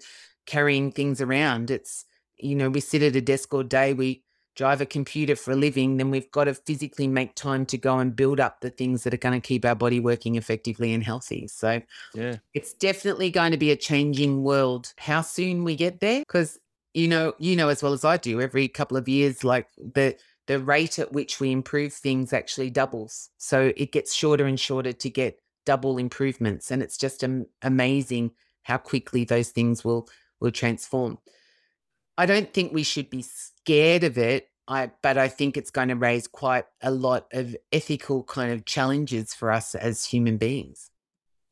[0.46, 1.70] carrying things around.
[1.70, 2.04] It's,
[2.36, 4.22] you know, we sit at a desk all day, we
[4.54, 7.98] drive a computer for a living, then we've got to physically make time to go
[7.98, 11.02] and build up the things that are going to keep our body working effectively and
[11.02, 11.48] healthy.
[11.48, 11.80] So,
[12.14, 14.92] yeah, it's definitely going to be a changing world.
[14.98, 16.20] How soon we get there?
[16.20, 16.58] Because
[16.94, 20.16] you know, you know as well as I do, every couple of years, like the
[20.46, 23.30] the rate at which we improve things actually doubles.
[23.38, 28.32] So it gets shorter and shorter to get double improvements, and it's just am- amazing
[28.62, 30.08] how quickly those things will
[30.40, 31.18] will transform.
[32.16, 34.48] I don't think we should be scared of it.
[34.68, 38.64] I, but I think it's going to raise quite a lot of ethical kind of
[38.64, 40.90] challenges for us as human beings.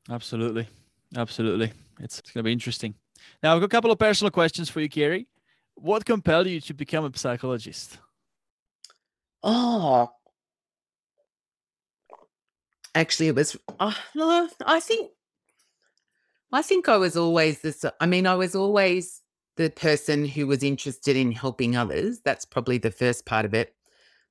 [0.09, 0.69] Absolutely.
[1.17, 1.73] Absolutely.
[2.01, 2.95] It's, it's going to be interesting.
[3.43, 5.27] Now, I've got a couple of personal questions for you, Kerry.
[5.75, 7.99] What compelled you to become a psychologist?
[9.43, 10.11] Oh,
[12.95, 13.57] actually, it was.
[13.79, 13.93] Uh,
[14.67, 15.11] I think.
[16.53, 17.85] I think I was always this.
[18.01, 19.23] I mean, I was always
[19.57, 22.21] the person who was interested in helping others.
[22.21, 23.75] That's probably the first part of it.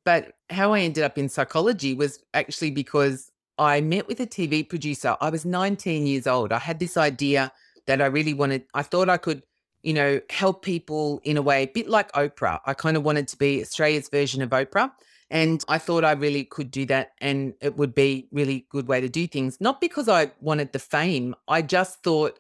[0.06, 4.68] But how I ended up in psychology was actually because I met with a TV
[4.68, 5.18] producer.
[5.20, 6.52] I was 19 years old.
[6.52, 7.52] I had this idea
[7.88, 9.44] that I really wanted, I thought I could,
[9.84, 12.60] you know, help people in a way, a bit like Oprah.
[12.66, 14.92] I kind of wanted to be Australia's version of Oprah.
[15.30, 19.00] And I thought I really could do that and it would be really good way
[19.00, 19.60] to do things.
[19.60, 21.36] Not because I wanted the fame.
[21.48, 22.40] I just thought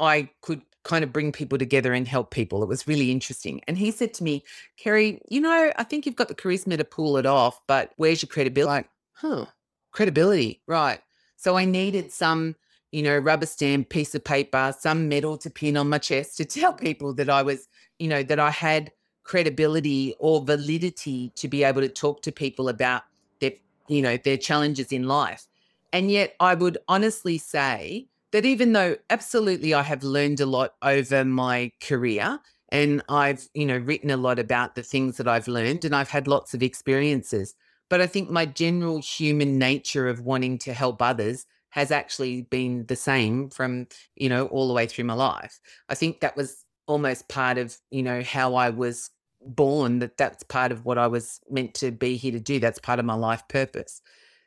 [0.00, 2.62] I could kind of bring people together and help people.
[2.62, 3.60] It was really interesting.
[3.66, 4.44] And he said to me,
[4.76, 8.22] Kerry, you know, I think you've got the charisma to pull it off, but where's
[8.22, 8.68] your credibility?
[8.68, 9.46] Like, huh,
[9.90, 10.62] credibility.
[10.66, 11.00] Right.
[11.34, 12.54] So I needed some,
[12.92, 16.44] you know, rubber stamp piece of paper, some medal to pin on my chest to
[16.60, 17.68] tell people that I was,
[17.98, 18.92] you know, that I had
[19.24, 23.02] credibility or validity to be able to talk to people about
[23.40, 23.52] their,
[23.88, 25.48] you know, their challenges in life.
[25.92, 30.72] And yet I would honestly say that even though absolutely I have learned a lot
[30.82, 35.48] over my career and I've, you know, written a lot about the things that I've
[35.48, 37.54] learned and I've had lots of experiences,
[37.88, 42.86] but I think my general human nature of wanting to help others has actually been
[42.86, 45.60] the same from, you know, all the way through my life.
[45.88, 49.10] I think that was almost part of, you know, how I was
[49.42, 52.58] born, that that's part of what I was meant to be here to do.
[52.58, 54.00] That's part of my life purpose.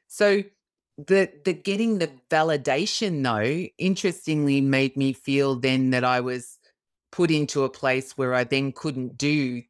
[0.07, 0.43] So
[1.07, 6.57] the the getting the validation though, interestingly made me feel then that I was
[7.11, 9.63] put into a place where I then couldn't do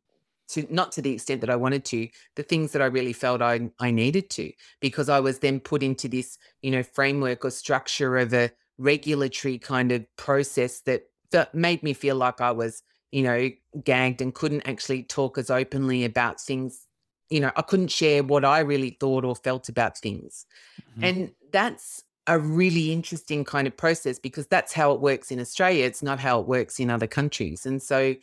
[0.50, 3.42] to not to the extent that I wanted to, the things that I really felt
[3.42, 4.52] I I needed to,
[4.82, 9.60] because I was then put into this, you know, framework or structure of a regulatory
[9.60, 13.50] kind of process that that made me feel like I was, you know,
[13.84, 16.88] gagged and couldn't actually talk as openly about things.
[17.30, 20.46] You know, I couldn't share what I really thought or felt about things.
[20.82, 21.04] Mm-hmm.
[21.04, 25.86] And that's a really interesting kind of process because that's how it works in Australia.
[25.86, 27.66] It's not how it works in other countries.
[27.66, 28.16] And so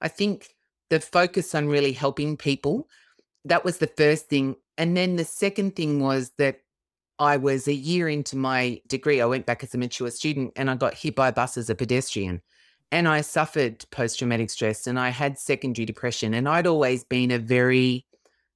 [0.00, 0.54] I think
[0.90, 2.88] the focus on really helping people.
[3.44, 4.56] That was the first thing.
[4.78, 6.60] And then the second thing was that
[7.18, 9.20] I was a year into my degree.
[9.20, 11.70] I went back as a mature student and I got hit by a bus as
[11.70, 12.42] a pedestrian.
[12.90, 16.34] And I suffered post traumatic stress and I had secondary depression.
[16.34, 18.06] And I'd always been a very,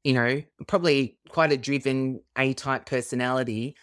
[0.04, 3.76] you know, probably quite a driven A type personality.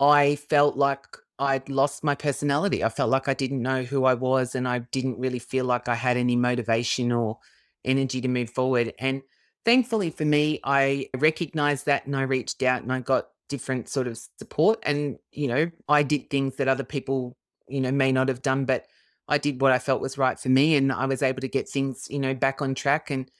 [0.00, 1.06] I felt like
[1.38, 2.84] I'd lost my personality.
[2.84, 5.88] I felt like I didn't know who I was and I didn't really feel like
[5.88, 7.38] I had any motivation or
[7.84, 8.92] energy to move forward.
[8.98, 9.22] And
[9.64, 14.06] thankfully for me, I recognized that and I reached out and I got different sort
[14.06, 14.78] of support.
[14.84, 17.36] And, you know, I did things that other people,
[17.68, 18.86] you know, may not have done, but
[19.26, 20.76] I did what I felt was right for me.
[20.76, 23.10] And I was able to get things, you know, back on track.
[23.10, 23.30] And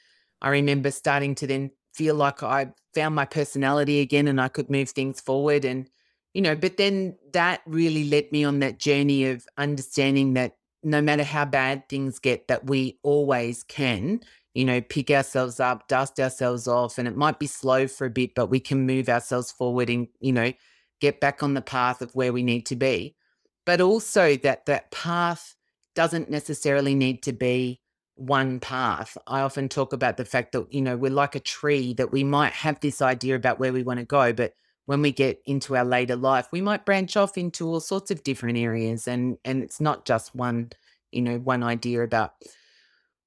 [0.42, 4.68] I remember starting to then feel like I found my personality again and I could
[4.68, 5.64] move things forward.
[5.64, 5.88] And,
[6.32, 11.00] you know, but then that really led me on that journey of understanding that no
[11.00, 14.20] matter how bad things get, that we always can,
[14.52, 18.10] you know, pick ourselves up, dust ourselves off, and it might be slow for a
[18.10, 20.52] bit, but we can move ourselves forward and, you know,
[21.00, 23.16] get back on the path of where we need to be.
[23.64, 25.54] But also that that path
[25.94, 27.80] doesn't necessarily need to be
[28.16, 29.16] one path.
[29.26, 32.24] I often talk about the fact that, you know, we're like a tree that we
[32.24, 34.54] might have this idea about where we want to go, but
[34.86, 38.22] when we get into our later life, we might branch off into all sorts of
[38.22, 40.70] different areas and and it's not just one,
[41.10, 42.34] you know, one idea about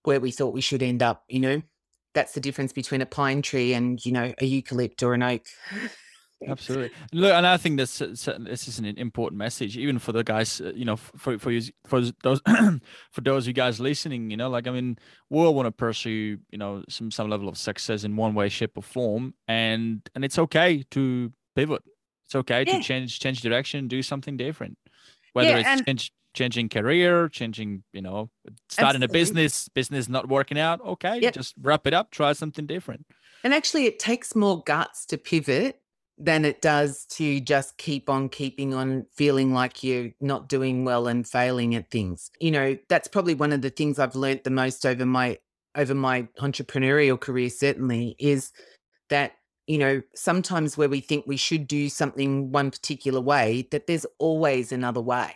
[0.04, 1.62] where we thought we should end up, you know.
[2.14, 5.46] That's the difference between a pine tree and, you know, a eucalypt or an oak.
[6.46, 6.92] Absolutely.
[7.14, 10.72] Look, and I think this this is an important message, even for the guys, uh,
[10.76, 12.42] you know, for for you, for those
[13.12, 14.30] for those of you guys listening.
[14.30, 14.98] You know, like I mean,
[15.30, 18.50] we all want to pursue, you know, some some level of success in one way,
[18.50, 21.82] shape, or form, and and it's okay to pivot.
[22.26, 22.78] It's okay yeah.
[22.78, 24.78] to change change direction, do something different.
[25.34, 28.30] Whether yeah, it's and- change changing career, changing, you know,
[28.70, 29.06] starting Absolutely.
[29.06, 30.80] a business, business not working out.
[30.86, 31.34] Okay, yep.
[31.34, 33.08] just wrap it up, try something different.
[33.44, 35.82] And actually, it takes more guts to pivot
[36.18, 41.08] than it does to just keep on keeping on feeling like you're not doing well
[41.08, 42.32] and failing at things.
[42.40, 45.38] You know, that's probably one of the things I've learned the most over my
[45.76, 48.52] over my entrepreneurial career certainly is
[49.10, 49.34] that
[49.68, 54.06] you know, sometimes where we think we should do something one particular way, that there's
[54.18, 55.34] always another way.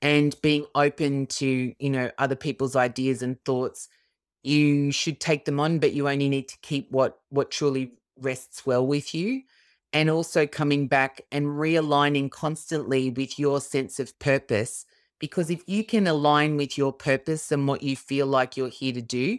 [0.00, 3.88] And being open to, you know, other people's ideas and thoughts,
[4.44, 8.64] you should take them on, but you only need to keep what what truly rests
[8.64, 9.42] well with you.
[9.94, 14.84] And also coming back and realigning constantly with your sense of purpose
[15.20, 18.92] Because if you can align with your purpose and what you feel like you're here
[18.92, 19.38] to do,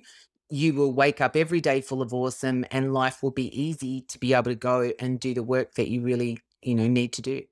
[0.49, 4.19] you will wake up every day full of awesome and life will be easy to
[4.19, 7.21] be able to go and do the work that you really, you know, need to
[7.21, 7.43] do.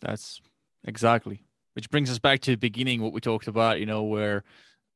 [0.00, 0.40] That's
[0.84, 1.44] exactly.
[1.74, 4.44] Which brings us back to the beginning, what we talked about, you know, where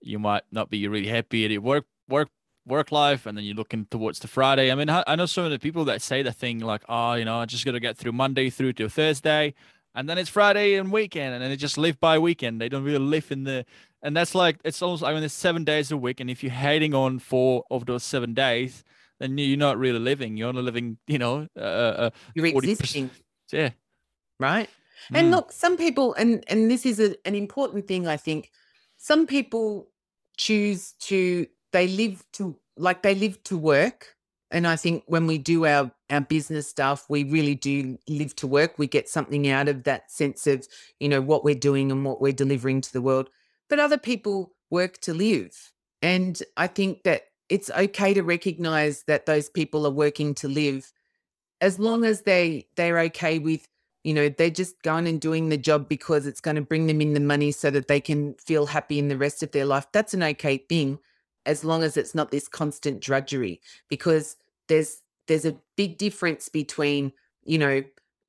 [0.01, 2.29] you might not be really happy at your work work
[2.67, 4.71] work life and then you're looking towards the Friday.
[4.71, 7.25] I mean, I know some of the people that say the thing like, oh, you
[7.25, 9.55] know, I just got to get through Monday through to Thursday
[9.95, 12.61] and then it's Friday and weekend and then they just live by weekend.
[12.61, 13.65] They don't really live in the,
[14.03, 16.21] and that's like, it's almost, I mean, it's seven days a week.
[16.21, 18.85] And if you're hating on four of those seven days,
[19.21, 20.37] then you're not really living.
[20.37, 23.11] You're only living, you know, uh, uh you're existing.
[23.53, 23.71] Yeah.
[24.39, 24.69] Right.
[25.13, 25.37] And mm.
[25.37, 28.51] look, some people, and and this is a, an important thing, I think.
[28.97, 29.89] Some people
[30.37, 34.15] choose to they live to like they live to work.
[34.53, 38.47] And i think when we do our our business stuff we really do live to
[38.47, 38.79] work.
[38.79, 40.67] We get something out of that sense of
[41.01, 43.29] you know what we're doing and what we're delivering to the world.
[43.69, 45.73] But other people work to live.
[46.03, 50.93] And i think that it's okay to recognize that those people are working to live
[51.61, 53.67] as long as they they're okay with
[54.05, 57.01] you know they're just going and doing the job because it's going to bring them
[57.01, 59.87] in the money so that they can feel happy in the rest of their life.
[59.93, 60.99] That's an okay thing
[61.47, 64.37] as long as it's not this constant drudgery because
[64.69, 67.13] there's there's a big difference between
[67.45, 67.83] you know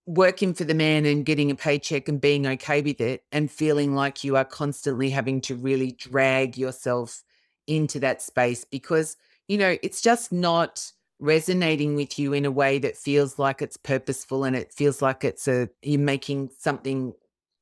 [0.05, 3.93] working for the man and getting a paycheck and being okay with it and feeling
[3.93, 7.23] like you are constantly having to really drag yourself
[7.67, 12.77] into that space because you know it's just not resonating with you in a way
[12.77, 17.13] that feels like it's purposeful and it feels like it's a you're making something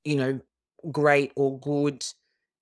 [0.03, 0.39] you know
[0.91, 2.05] great or good.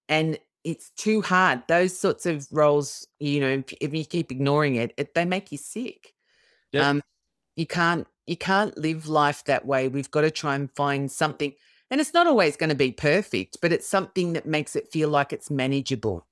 [0.09, 1.63] And it's too hard.
[1.67, 5.51] Those sorts of roles, you know, if, if you keep ignoring it, it, they make
[5.51, 6.13] you sick.
[6.71, 6.83] Yep.
[6.83, 7.01] Um,
[7.55, 9.89] you can't you can't live life that way.
[9.89, 11.53] We've got to try and find something,
[11.91, 15.09] and it's not always going to be perfect, but it's something that makes it feel
[15.09, 16.25] like it's manageable.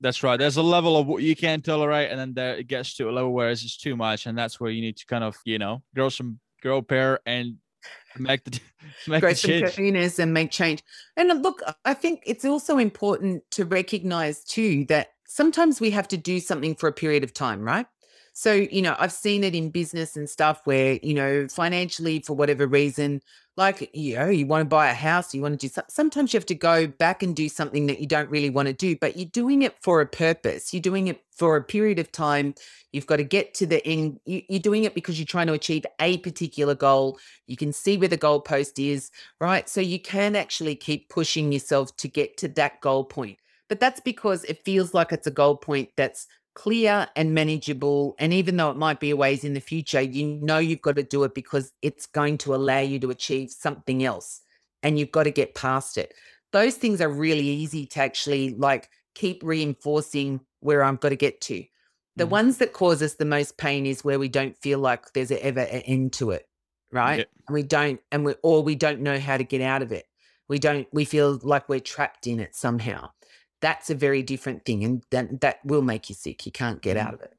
[0.00, 0.36] That's right.
[0.36, 3.12] There's a level of what you can tolerate, and then there it gets to a
[3.12, 5.58] level where it's just too much, and that's where you need to kind of, you
[5.58, 7.56] know, grow some grow a pair and
[8.18, 8.60] make the
[9.08, 10.18] make grow some change.
[10.18, 10.82] and make change.
[11.16, 16.16] And look, I think it's also important to recognize too that sometimes we have to
[16.16, 17.86] do something for a period of time, right?
[18.34, 22.34] So, you know, I've seen it in business and stuff where, you know, financially, for
[22.34, 23.20] whatever reason,
[23.56, 25.90] like, you know, you want to buy a house, you want to do something.
[25.90, 28.72] Sometimes you have to go back and do something that you don't really want to
[28.72, 30.72] do, but you're doing it for a purpose.
[30.72, 32.54] You're doing it for a period of time.
[32.92, 34.20] You've got to get to the end.
[34.24, 37.18] You're doing it because you're trying to achieve a particular goal.
[37.46, 39.68] You can see where the goalpost is, right?
[39.68, 43.38] So you can actually keep pushing yourself to get to that goal point.
[43.68, 48.14] But that's because it feels like it's a goal point that's clear and manageable.
[48.18, 50.96] And even though it might be a ways in the future, you know you've got
[50.96, 54.40] to do it because it's going to allow you to achieve something else
[54.82, 56.14] and you've got to get past it.
[56.52, 61.40] Those things are really easy to actually like keep reinforcing where I've got to get
[61.42, 61.64] to.
[62.16, 62.30] The mm.
[62.30, 65.60] ones that cause us the most pain is where we don't feel like there's ever
[65.60, 66.46] an end to it,
[66.90, 67.20] right?
[67.20, 67.24] Yeah.
[67.48, 70.04] And we don't, and we or we don't know how to get out of it.
[70.48, 70.86] We don't.
[70.92, 73.10] We feel like we're trapped in it somehow
[73.62, 76.98] that's a very different thing and that that will make you sick you can't get
[76.98, 77.08] mm-hmm.
[77.08, 77.34] out of it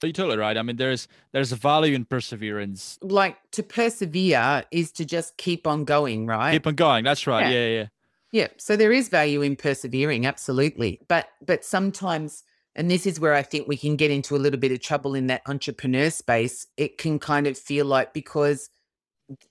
[0.00, 0.56] so you're totally right.
[0.56, 2.98] I mean, there's there's a value in perseverance.
[3.02, 6.52] Like to persevere is to just keep on going, right?
[6.52, 7.04] Keep on going.
[7.04, 7.50] That's right.
[7.50, 7.86] Yeah, yeah, yeah.
[8.30, 8.48] Yeah.
[8.58, 11.00] So there is value in persevering, absolutely.
[11.08, 12.44] But but sometimes,
[12.76, 15.14] and this is where I think we can get into a little bit of trouble
[15.14, 16.66] in that entrepreneur space.
[16.76, 18.70] It can kind of feel like because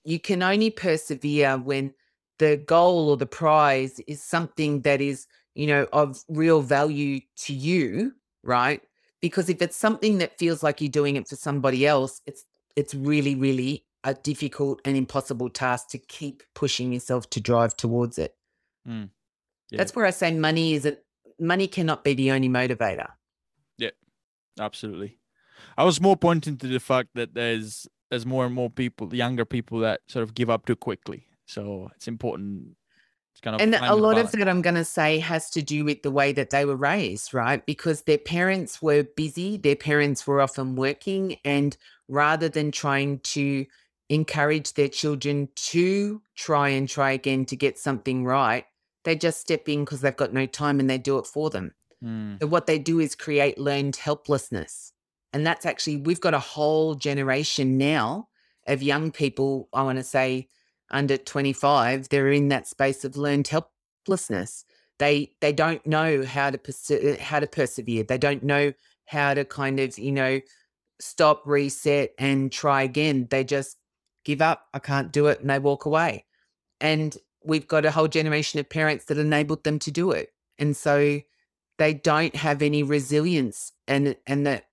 [0.06, 1.94] you can only persevere when
[2.40, 5.28] the goal or the prize is something that is
[5.58, 8.14] you know, of real value to you,
[8.44, 8.80] right?
[9.22, 12.94] Because if it's something that feels like you're doing it for somebody else, it's it's
[12.94, 18.36] really, really a difficult and impossible task to keep pushing yourself to drive towards it.
[18.88, 19.10] Mm.
[19.72, 19.78] Yeah.
[19.80, 21.04] That's where I say money is it
[21.40, 23.08] money cannot be the only motivator.
[23.80, 23.90] Yeah,
[24.60, 25.18] absolutely.
[25.76, 29.44] I was more pointing to the fact that there's there's more and more people, younger
[29.44, 31.28] people that sort of give up too quickly.
[31.48, 32.77] So it's important
[33.42, 36.04] kind of and a lot of that I'm going to say has to do with
[36.04, 37.66] the way that they were raised, right?
[37.66, 41.76] Because their parents were busy, their parents were often working, and
[42.08, 43.66] rather than trying to
[44.10, 48.66] encourage their children to try and try again to get something right,
[49.04, 51.74] they just step in because they've got no time and they do it for them.
[52.04, 52.40] Mm.
[52.42, 54.94] So what they do is create learned helplessness.
[55.34, 58.30] And that's actually, we've got a whole generation now
[58.66, 60.50] of young people, I want to say,
[60.92, 64.66] under 25 they're in that space of learned helplessness.
[65.00, 68.04] They they don't know how to perse- uh, how to persevere.
[68.04, 68.74] They don't know
[69.06, 70.42] how to kind of you know
[71.00, 73.28] stop reset and try again.
[73.30, 73.78] They just
[74.26, 74.68] give up.
[74.74, 76.26] I can't do it and they walk away.
[76.82, 80.30] And we've got a whole generation of parents that enabled them to do it.
[80.60, 81.22] And so
[81.78, 84.67] they don't have any resilience and and that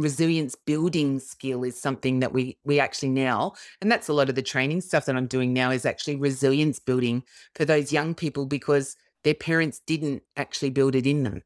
[0.00, 4.34] resilience building skill is something that we we actually now and that's a lot of
[4.34, 7.22] the training stuff that I'm doing now is actually resilience building
[7.54, 11.42] for those young people because their parents didn't actually build it in them.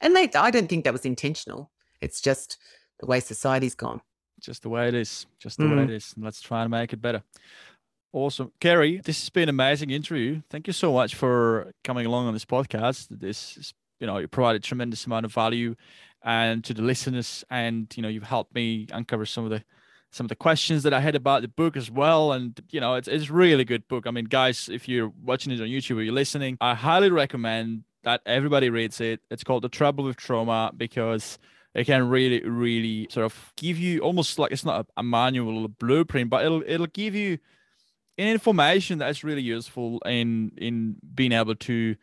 [0.00, 1.70] And they I don't think that was intentional.
[2.00, 2.58] It's just
[3.00, 4.00] the way society's gone.
[4.40, 5.26] Just the way it is.
[5.38, 5.76] Just the mm.
[5.76, 6.12] way it is.
[6.16, 7.22] And let's try and make it better.
[8.12, 8.52] Awesome.
[8.60, 10.42] Kerry, this has been an amazing interview.
[10.50, 13.06] Thank you so much for coming along on this podcast.
[13.10, 15.76] This is, you know, you provided tremendous amount of value
[16.24, 19.62] and to the listeners and you know, you've helped me uncover some of the
[20.10, 22.32] some of the questions that I had about the book as well.
[22.32, 24.06] And you know, it's it's really good book.
[24.06, 27.84] I mean, guys, if you're watching it on YouTube or you're listening, I highly recommend
[28.04, 29.20] that everybody reads it.
[29.30, 31.38] It's called The Trouble with Trauma because
[31.74, 35.68] it can really, really sort of give you almost like it's not a, manual a
[35.68, 37.38] blueprint, but it'll it'll give you
[38.18, 41.96] information that's really useful in in being able to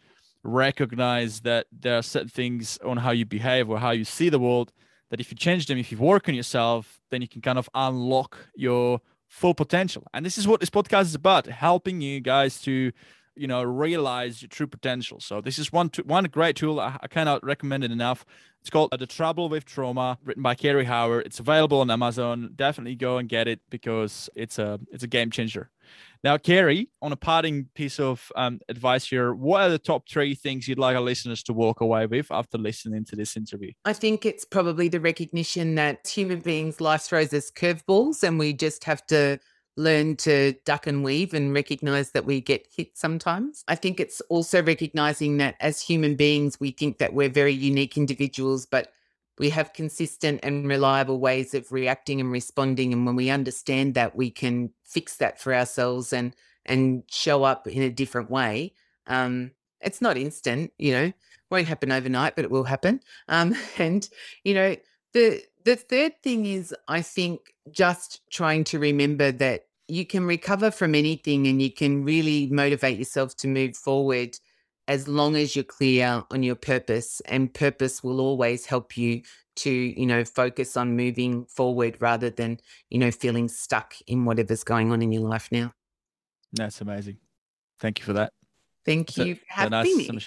[0.43, 4.39] recognize that there are certain things on how you behave or how you see the
[4.39, 4.71] world
[5.09, 7.69] that if you change them if you work on yourself then you can kind of
[7.73, 10.03] unlock your full potential.
[10.13, 12.91] And this is what this podcast is about helping you guys to
[13.35, 15.19] you know realize your true potential.
[15.21, 18.25] So this is one to, one great tool I, I cannot recommend it enough.
[18.59, 21.25] It's called uh, the trouble with trauma written by Kerry howard.
[21.25, 22.51] It's available on amazon.
[22.55, 25.69] Definitely go and get it because it's a it's a game changer
[26.23, 30.35] now kerry on a parting piece of um, advice here what are the top three
[30.35, 33.93] things you'd like our listeners to walk away with after listening to this interview i
[33.93, 38.83] think it's probably the recognition that human beings life throws us curveballs and we just
[38.83, 39.39] have to
[39.79, 43.63] learn to duck and weave and recognize that we get hit sometimes.
[43.67, 47.97] I think it's also recognizing that as human beings, we think that we're very unique
[47.97, 48.91] individuals, but
[49.39, 52.93] we have consistent and reliable ways of reacting and responding.
[52.93, 56.35] And when we understand that, we can fix that for ourselves and
[56.65, 58.73] and show up in a different way.
[59.07, 59.51] Um,
[59.81, 61.13] it's not instant, you know,
[61.49, 62.99] won't happen overnight, but it will happen.
[63.27, 64.07] Um, and
[64.43, 64.75] you know,
[65.13, 70.69] the the third thing is, I think, just trying to remember that you can recover
[70.69, 74.37] from anything and you can really motivate yourself to move forward
[74.89, 79.21] as long as you're clear on your purpose and purpose will always help you
[79.55, 82.59] to you know focus on moving forward rather than
[82.89, 85.71] you know feeling stuck in whatever's going on in your life now.
[86.51, 87.17] That's amazing.
[87.79, 88.33] Thank you for that.
[88.83, 90.19] Thank you for having nice me.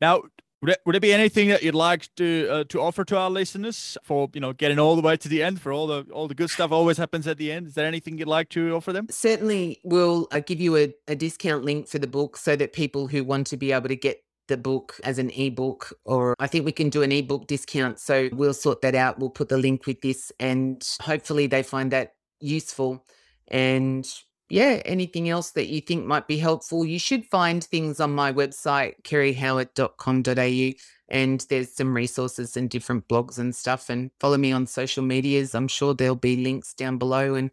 [0.00, 0.22] now
[0.62, 3.30] would it, would it be anything that you'd like to uh, to offer to our
[3.30, 6.28] listeners for you know getting all the way to the end for all the all
[6.28, 7.66] the good stuff always happens at the end?
[7.66, 9.06] Is there anything you'd like to offer them?
[9.10, 13.06] Certainly, we'll uh, give you a, a discount link for the book so that people
[13.06, 16.64] who want to be able to get the book as an ebook, or I think
[16.64, 17.98] we can do an ebook discount.
[17.98, 19.18] So we'll sort that out.
[19.18, 23.04] We'll put the link with this, and hopefully they find that useful.
[23.48, 24.06] And
[24.48, 28.32] yeah, anything else that you think might be helpful, you should find things on my
[28.32, 30.78] website, kerryhoward.com.au.
[31.08, 33.90] And there's some resources and different blogs and stuff.
[33.90, 35.54] And follow me on social medias.
[35.54, 37.34] I'm sure there'll be links down below.
[37.34, 37.50] And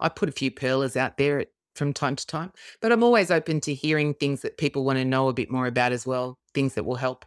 [0.00, 2.52] I put a few pearlers out there from time to time.
[2.80, 5.66] But I'm always open to hearing things that people want to know a bit more
[5.66, 7.24] about as well, things that will help.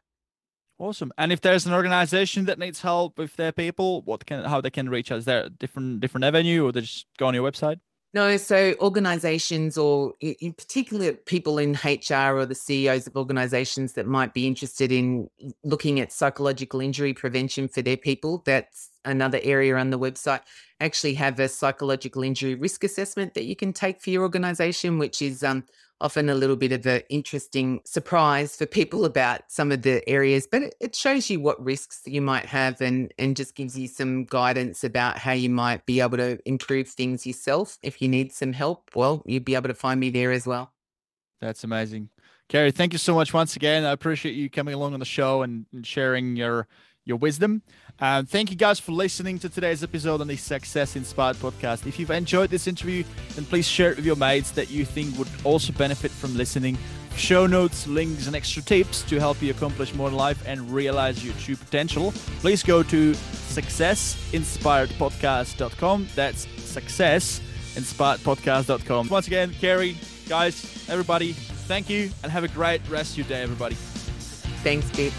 [0.80, 1.12] Awesome.
[1.18, 4.70] And if there's an organization that needs help with their people, what can how they
[4.70, 5.26] can reach us?
[5.26, 7.80] There different different avenue or they just go on your website?
[8.14, 14.08] No, so organizations or in particular people in HR or the CEOs of organizations that
[14.08, 15.30] might be interested in
[15.64, 20.40] looking at psychological injury prevention for their people, that's another area on the website.
[20.80, 25.22] Actually have a psychological injury risk assessment that you can take for your organization, which
[25.22, 25.66] is um,
[26.00, 30.48] often a little bit of an interesting surprise for people about some of the areas,
[30.50, 34.26] but it, shows you what risks you might have and, and just gives you some
[34.26, 37.78] guidance about how you might be able to improve things yourself.
[37.82, 40.74] If you need some help, well, you'd be able to find me there as well.
[41.40, 42.10] That's amazing.
[42.50, 43.84] Kerry, thank you so much once again.
[43.84, 46.68] I appreciate you coming along on the show and, and sharing your
[47.08, 47.64] your wisdom.
[48.00, 51.88] Um, thank you guys for listening to today's episode on the Success Inspired podcast.
[51.88, 53.04] If you've enjoyed this interview,
[53.36, 56.78] then please share it with your mates that you think would also benefit from listening.
[57.16, 61.26] Show notes, links, and extra tips to help you accomplish more in life and realize
[61.26, 62.12] your true potential.
[62.42, 66.08] Please go to successinspiredpodcast.com.
[66.14, 69.10] That's successinspiredpodcast.com.
[69.10, 69.98] Once again, Kerry,
[70.30, 73.74] guys, everybody, thank you and have a great rest of your day, everybody.
[74.64, 75.14] Thanks, Pete.